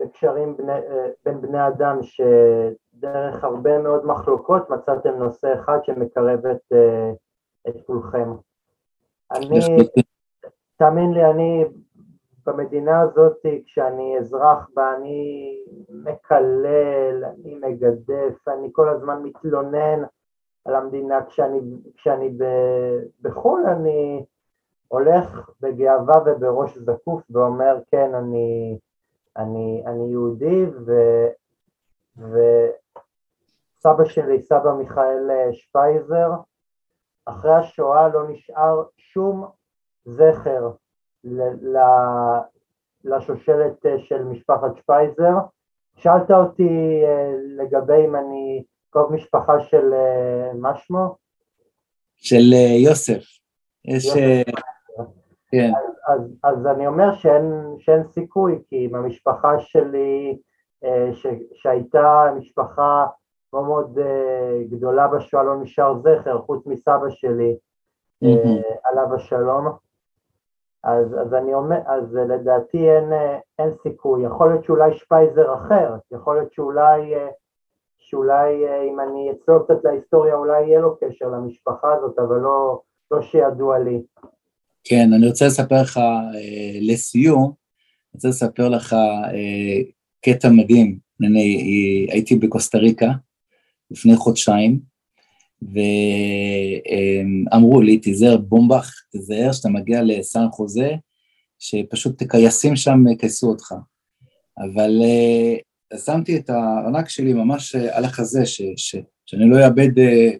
[0.00, 0.72] בקשרים בני,
[1.24, 6.72] בין בני אדם, שדרך הרבה מאוד מחלוקות מצאתם נושא אחד שמקרב את,
[7.68, 8.30] את כולכם.
[9.32, 9.58] אני,
[10.76, 11.64] תאמין לי, אני
[12.46, 15.56] במדינה הזאת, כשאני אזרח בה, אני
[15.88, 20.02] מקלל, אני מגדף, אני כל הזמן מתלונן
[20.64, 21.24] על המדינה.
[21.24, 21.60] כשאני,
[21.96, 22.38] כשאני
[23.22, 24.24] בחו"ל, אני
[24.88, 28.78] הולך בגאווה ובראש זקוף ואומר, כן, אני,
[29.36, 30.92] אני, אני יהודי, ו,
[32.18, 36.30] וסבא שלי, סבא מיכאל שפייזר,
[37.24, 39.46] אחרי השואה לא נשאר שום
[40.04, 40.70] זכר
[43.04, 45.34] לשושלת אה, של משפחת שפייזר.
[45.96, 51.16] שאלת אותי אה, לגבי אם אני קרוב משפחה של, אה, מה שמו?
[52.16, 52.52] של
[52.84, 53.22] יוסף.
[53.84, 54.14] יש...
[55.48, 55.70] כן.
[55.76, 60.38] אז, אז, אז אני אומר שאין, שאין סיכוי, כי עם המשפחה שלי,
[61.12, 63.06] ש, שהייתה משפחה
[63.54, 63.98] מאוד מאוד
[64.70, 67.56] גדולה בשואה, לא נשאר זכר, חוץ מסבא שלי,
[68.24, 68.62] mm-hmm.
[68.84, 69.68] עליו השלום.
[70.82, 73.12] אז, אז אני אומר, אז לדעתי אין,
[73.58, 77.14] אין סיכוי, יכול להיות שאולי שפייזר אחר, יכול להיות שאולי,
[77.98, 82.80] שאולי אם אני אצלול קצת להיסטוריה אולי יהיה לו קשר למשפחה הזאת, אבל לא,
[83.10, 84.02] לא שידוע לי.
[84.84, 89.80] כן, אני רוצה לספר לך אה, לסיום, אני רוצה לספר לך אה,
[90.24, 91.56] קטע מדהים, אני
[92.08, 93.10] אה, הייתי בקוסטה ריקה
[93.90, 94.80] לפני חודשיים,
[97.52, 100.90] ואמרו לי, תיזהר בומבך, תיזהר שאתה מגיע לסן חוזה,
[101.58, 103.74] שפשוט טייסים שם יכייסו אותך.
[104.58, 110.36] אבל uh, שמתי את הארנק שלי ממש על החזה, ש, ש, שאני לא אאבד uh,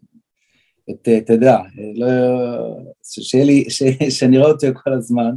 [0.91, 1.59] את, אתה יודע,
[1.95, 2.07] לא,
[4.11, 5.31] שאני אראה אותו כל הזמן,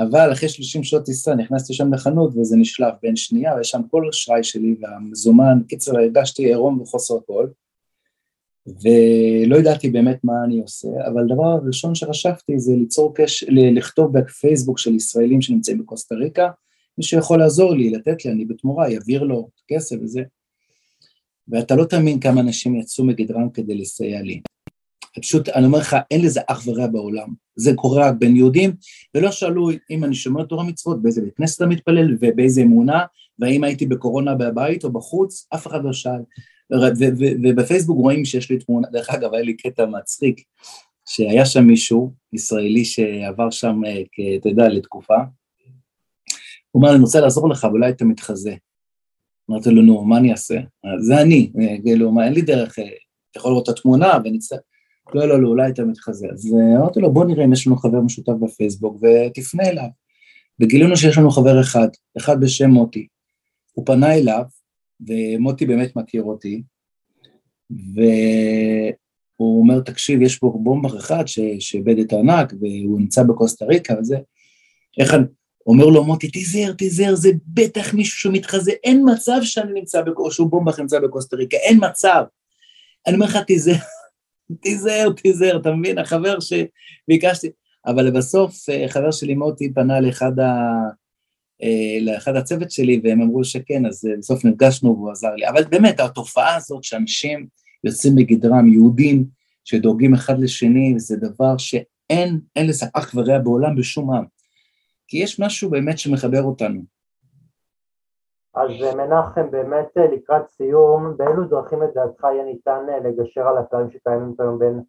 [0.00, 4.08] אבל אחרי 30 שעות טיסה נכנסתי שם לחנות וזה נשלף בין שנייה, ויש שם כל
[4.08, 7.46] אשראי שלי והמזומן, קיצר הרגשתי עירום וחוסר הכל,
[8.66, 14.78] ולא ידעתי באמת מה אני עושה, אבל הדבר הראשון שחשבתי זה ליצור קשר, לכתוב בפייסבוק
[14.78, 16.48] של ישראלים שנמצאים בקוסטה ריקה,
[16.98, 20.22] מי שיכול לעזור לי, לתת לי, אני בתמורה, יעביר לו כסף וזה.
[21.48, 24.40] ואתה לא תאמין כמה אנשים יצאו מגדרם כדי לסייע לי.
[25.18, 27.28] פשוט, אני אומר לך, אין לזה אח ורע בעולם.
[27.56, 28.72] זה קורה רק בין יהודים,
[29.14, 33.04] ולא שאלו אם אני שומר תורה מצוות, באיזה בית כנסת אתה מתפלל ובאיזה אמונה,
[33.38, 36.20] והאם הייתי בקורונה בבית או בחוץ, אף אחד לא שאל.
[37.42, 40.40] ובפייסבוק רואים שיש לי תמונה, דרך אגב, היה לי קטע מצחיק,
[41.08, 44.02] שהיה שם מישהו, ישראלי שעבר שם, אה,
[44.36, 45.16] אתה יודע, לתקופה,
[46.70, 48.54] הוא אמר, אני רוצה לעזור לך, אולי אתה מתחזה.
[49.50, 50.60] אמרתי לו, נו, מה אני אעשה?
[51.00, 52.84] זה אני, אה, כאילו, אין לי דרך, אה,
[53.30, 54.60] אתה יכול לראות את התמונה ונצטרך...
[55.14, 56.26] לא, לא, לא, אולי אתה מתחזה.
[56.32, 59.88] אז אמרתי לו, בוא נראה אם יש לנו חבר משותף בפייסבוק ותפנה אליו.
[60.60, 61.88] וגילינו שיש לנו חבר אחד,
[62.18, 63.06] אחד בשם מוטי.
[63.72, 64.42] הוא פנה אליו,
[65.08, 66.62] ומוטי באמת מכיר אותי,
[67.70, 71.24] והוא אומר, תקשיב, יש פה בומבר אחד
[71.58, 74.18] שאיבד את הענק, והוא נמצא בקוסטה ריקה וזה,
[74.98, 75.24] איך אני...
[75.66, 80.50] אומר לו מוטי, תיזהר, תיזהר, זה בטח מישהו שמתחזה, אין מצב שאני נמצא, או שהוא
[80.50, 82.22] בומבך נמצא בקוסטה ריקה, אין מצב.
[83.06, 83.76] אני אומר לך, תיזהר,
[84.60, 85.98] תיזהר, תיזהר, אתה מבין?
[85.98, 87.50] החבר שביקשתי,
[87.86, 90.48] אבל לבסוף אה, חבר שלי מוטי פנה לאחד, ה...
[91.62, 95.48] אה, לאחד הצוות שלי והם אמרו שכן, אז אה, בסוף נפגשנו והוא עזר לי.
[95.48, 97.46] אבל באמת, התופעה הזאת שאנשים
[97.84, 99.24] יוצאים מגדרם, יהודים
[99.64, 104.24] שדואגים אחד לשני, זה דבר שאין, אין לזה אח ורע בעולם בשום עם.
[105.08, 106.99] כי יש משהו באמת שמחבר אותנו.
[108.54, 114.58] אז מנחם, באמת לקראת סיום, באילו דרכים לדעתך יהיה ניתן לגשר על הפערים שקיימים היום
[114.58, 114.80] בין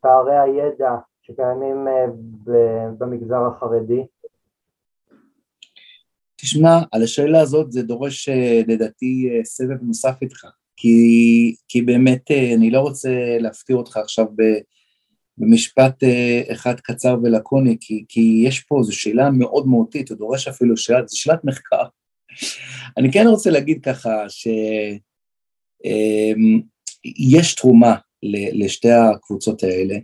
[0.00, 0.90] פערי הידע
[1.22, 1.86] שקיימים
[2.98, 4.06] במגזר החרדי?
[6.36, 8.28] תשמע, על השאלה הזאת זה דורש
[8.66, 10.46] לדעתי סבב נוסף איתך,
[10.76, 10.96] כי,
[11.68, 14.26] כי באמת אני לא רוצה להפתיע אותך עכשיו
[15.38, 16.04] במשפט
[16.52, 21.06] אחד קצר ולקוני, כי, כי יש פה, זו שאלה מאוד מהותית, זה דורש אפילו שאלה,
[21.06, 21.84] זו שאלת מחקר.
[22.98, 25.00] אני כן רוצה להגיד ככה שיש
[25.84, 27.94] אמ, תרומה
[28.52, 29.96] לשתי הקבוצות האלה,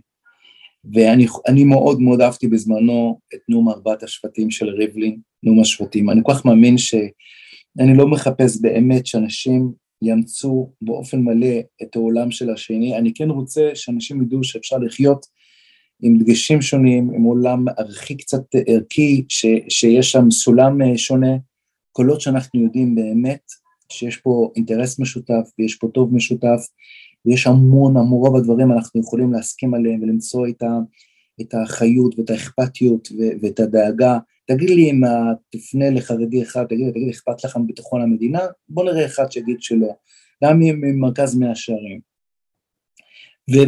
[0.93, 6.09] ואני מאוד מאוד אהבתי בזמנו את נאום ארבעת השבטים של ריבלין, נאום השבטים.
[6.09, 9.71] אני כל כך מאמין שאני לא מחפש באמת שאנשים
[10.01, 15.25] יאמצו באופן מלא את העולם של השני, אני כן רוצה שאנשים ידעו שאפשר לחיות
[16.01, 21.37] עם דגשים שונים, עם עולם ערכי קצת ערכי, ש, שיש שם סולם אה, שונה,
[21.91, 23.41] קולות שאנחנו יודעים באמת
[23.89, 26.67] שיש פה אינטרס משותף ויש פה טוב משותף
[27.25, 30.79] ויש המון המון רוב הדברים אנחנו יכולים להסכים עליהם ולמצוא את, ה,
[31.41, 34.17] את האחריות ואת האכפתיות ו, ואת הדאגה.
[34.45, 35.01] תגיד לי אם
[35.49, 38.39] תפנה לחרדי אחד, תגיד לי, תגיד לי, אכפת לך מביטחון המדינה?
[38.69, 39.95] בוא נראה אחד שיגיד שלא,
[40.43, 41.99] גם ממרכז מאה שערים.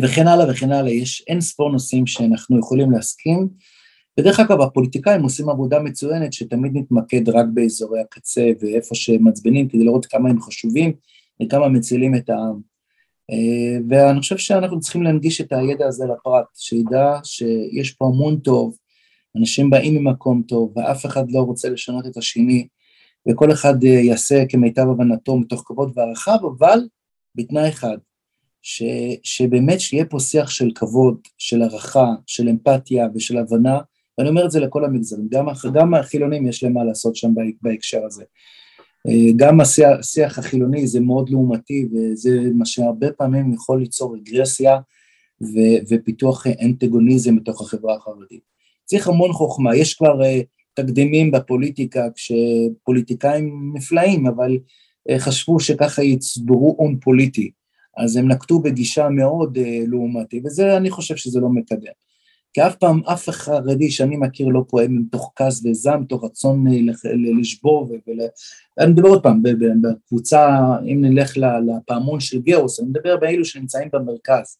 [0.03, 3.49] וכן הלאה וכן הלאה, יש אין ספור נושאים שאנחנו יכולים להסכים,
[4.19, 10.05] ודרך אגב, הפוליטיקאים עושים עבודה מצוינת שתמיד נתמקד רק באזורי הקצה ואיפה שמעצבנים כדי לראות
[10.05, 10.93] כמה הם חשובים
[11.43, 12.73] וכמה מצילים את העם.
[13.31, 18.77] אה, ואני חושב שאנחנו צריכים להנגיש את הידע הזה לפרט, שידע שיש פה המון טוב,
[19.37, 22.67] אנשים באים ממקום טוב ואף אחד לא רוצה לשנות את השני,
[23.29, 26.79] וכל אחד אה, יעשה כמיטב הבנתו מתוך כבוד והערכה, אבל
[27.35, 27.97] בתנאי אחד,
[28.61, 28.83] ש,
[29.23, 33.79] שבאמת שיהיה פה שיח של כבוד, של הערכה, של אמפתיה ושל הבנה,
[34.17, 38.05] ואני אומר את זה לכל המגזרים, גם, גם החילונים יש להם מה לעשות שם בהקשר
[38.05, 38.23] הזה.
[39.07, 44.77] אה, גם השיח, השיח החילוני זה מאוד לעומתי וזה מה שהרבה פעמים יכול ליצור רגרסיה
[45.41, 45.57] ו,
[45.89, 48.41] ופיתוח אנטגוניזם בתוך החברה החרדית.
[48.85, 50.25] צריך המון חוכמה, יש כבר uh,
[50.73, 54.57] תקדימים בפוליטיקה, כשפוליטיקאים נפלאים, אבל
[55.09, 57.51] uh, חשבו שככה יצברו הון פוליטי,
[57.97, 62.02] אז הם נקטו בגישה מאוד uh, לעומתי, וזה, אני חושב שזה לא מקדם.
[62.53, 66.65] כי אף פעם, אף חרדי שאני מכיר לא פועל מתוך כעס וזעם, מתוך רצון
[67.39, 67.91] לשבור,
[68.79, 69.43] אני מדבר עוד פעם,
[69.81, 74.57] בקבוצה, אם נלך לפעמון של גאוס, אני מדבר באלו שנמצאים במרכז.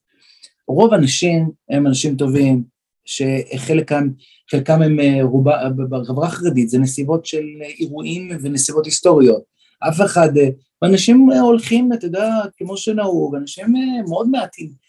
[0.68, 2.64] רוב האנשים הם אנשים טובים,
[3.06, 4.10] שחלקם
[4.52, 7.45] חלקם הם אה, רובה, בחברה החרדית זה נסיבות של
[7.80, 9.44] אירועים ונסיבות היסטוריות.
[9.80, 10.49] אף אחד, אה,
[10.82, 14.82] ואנשים הולכים, אתה יודע, כמו שנהוג, אנשים אה, מאוד מעטים.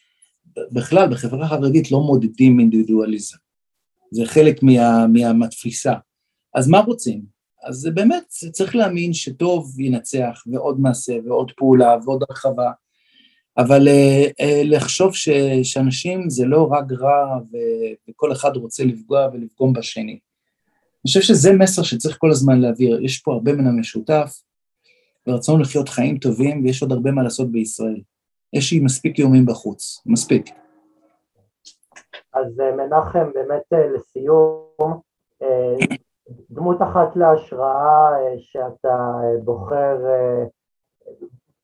[0.72, 3.36] בכלל, בחברה החרדית לא מודדים אינדיבידואליזם.
[4.10, 5.94] זה חלק מה, מה, מהתפיסה.
[6.54, 7.22] אז מה רוצים?
[7.64, 12.70] אז באמת צריך להאמין שטוב ינצח, ועוד מעשה, ועוד פעולה, ועוד הרחבה,
[13.58, 15.28] אבל uh, uh, לחשוב ש,
[15.62, 17.56] שאנשים זה לא רק רע ו,
[18.08, 20.12] וכל אחד רוצה לפגוע ולפגום בשני.
[20.12, 24.42] אני חושב שזה מסר שצריך כל הזמן להעביר, יש פה הרבה מן המשותף,
[25.26, 28.00] ורצון לחיות חיים טובים, ויש עוד הרבה מה לעשות בישראל.
[28.54, 30.46] יש לי מספיק איומים בחוץ, מספיק.
[32.32, 35.00] אז אה, מנחם, באמת לסיום,
[36.50, 39.96] דמות אחת להשראה שאתה בוחר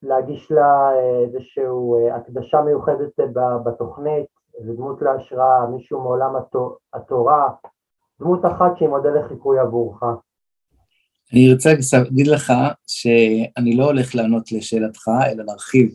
[0.03, 4.27] להגיש לה אה, איזושהי אה, הקדשה מיוחדת אה, בתוכנית,
[4.61, 6.31] איזו דמות להשראה, מישהו מעולם
[6.93, 7.49] התורה,
[8.21, 10.03] דמות אחת שהיא מודל לחיקוי עבורך.
[11.33, 12.53] אני רוצה להגיד לך
[12.87, 15.91] שאני לא הולך לענות לשאלתך, אלא להרחיב,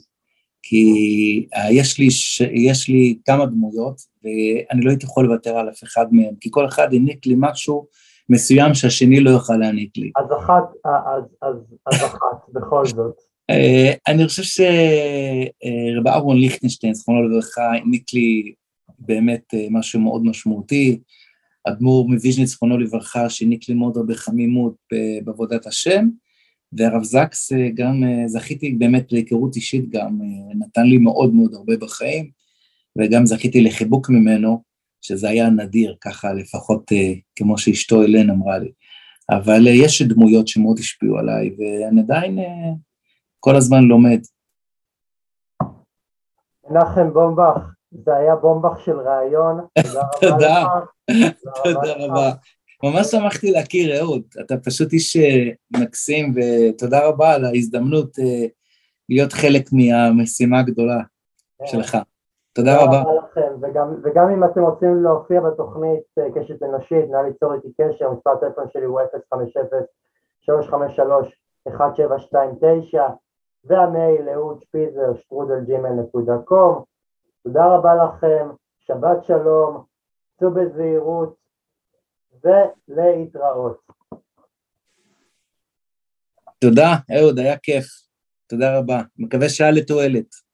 [0.67, 2.07] כי יש לי,
[2.53, 6.65] יש לי כמה דמויות, ואני לא הייתי יכול לוותר על אף אחד מהם, כי כל
[6.65, 7.87] אחד העניק לי משהו
[8.29, 10.11] מסוים שהשני לא יוכל להעניק לי.
[10.15, 11.55] אז אחת, אז, אז,
[11.85, 13.15] אז אחת, בכל זאת.
[13.49, 18.53] אה, אני חושב שרב אהרון ליכטנשטיין, זכרונו לברכה, העניק לי
[18.99, 20.99] באמת אה, משהו מאוד משמעותי.
[21.67, 24.75] אדמו"ר מוויז'ניץ, זכרונו לברכה, שהעניק לי מאוד הרבה חמימות
[25.23, 26.07] בעבודת השם,
[26.77, 30.19] והרב זקס אה, גם זכיתי באמת להיכרות אישית גם,
[30.59, 32.29] נתן לי מאוד מאוד הרבה בחיים,
[32.97, 34.63] וגם זכיתי לחיבוק ממנו,
[35.01, 36.91] שזה היה נדיר, ככה לפחות
[37.35, 38.71] כמו שאשתו אלן אמרה לי.
[39.29, 42.39] אבל יש דמויות שמאוד השפיעו עליי, ואני עדיין
[43.39, 44.19] כל הזמן לומד.
[46.69, 49.65] מנחם בומבך, זה היה בומבך של ראיון,
[50.21, 50.65] תודה
[51.63, 52.31] תודה רבה.
[52.83, 58.47] ממש שמחתי להכיר, אהוד, אתה פשוט איש אה, מקסים, ותודה רבה על ההזדמנות אה,
[59.09, 60.99] להיות חלק מהמשימה הגדולה
[61.59, 61.65] כן.
[61.67, 61.97] שלך.
[62.53, 63.03] תודה רבה.
[64.03, 68.65] וגם אם אתם רוצים להופיע בתוכנית אה, קשת אנושית, נא ליצור איתי קשר, מספר הטלפון
[68.73, 68.99] שלי הוא
[71.69, 71.71] 050-353-1729,
[73.63, 76.83] והמייל אהוד שפיזר שטרודלג'ימל.קום.
[77.43, 78.47] תודה רבה לכם,
[78.79, 79.83] שבת שלום,
[80.39, 81.44] צאו בזהירות
[82.43, 83.77] ולהתראות.
[86.59, 87.85] תודה, אהוד, היה כיף.
[88.47, 89.01] תודה רבה.
[89.17, 90.44] מקווה שהיה לתועלת.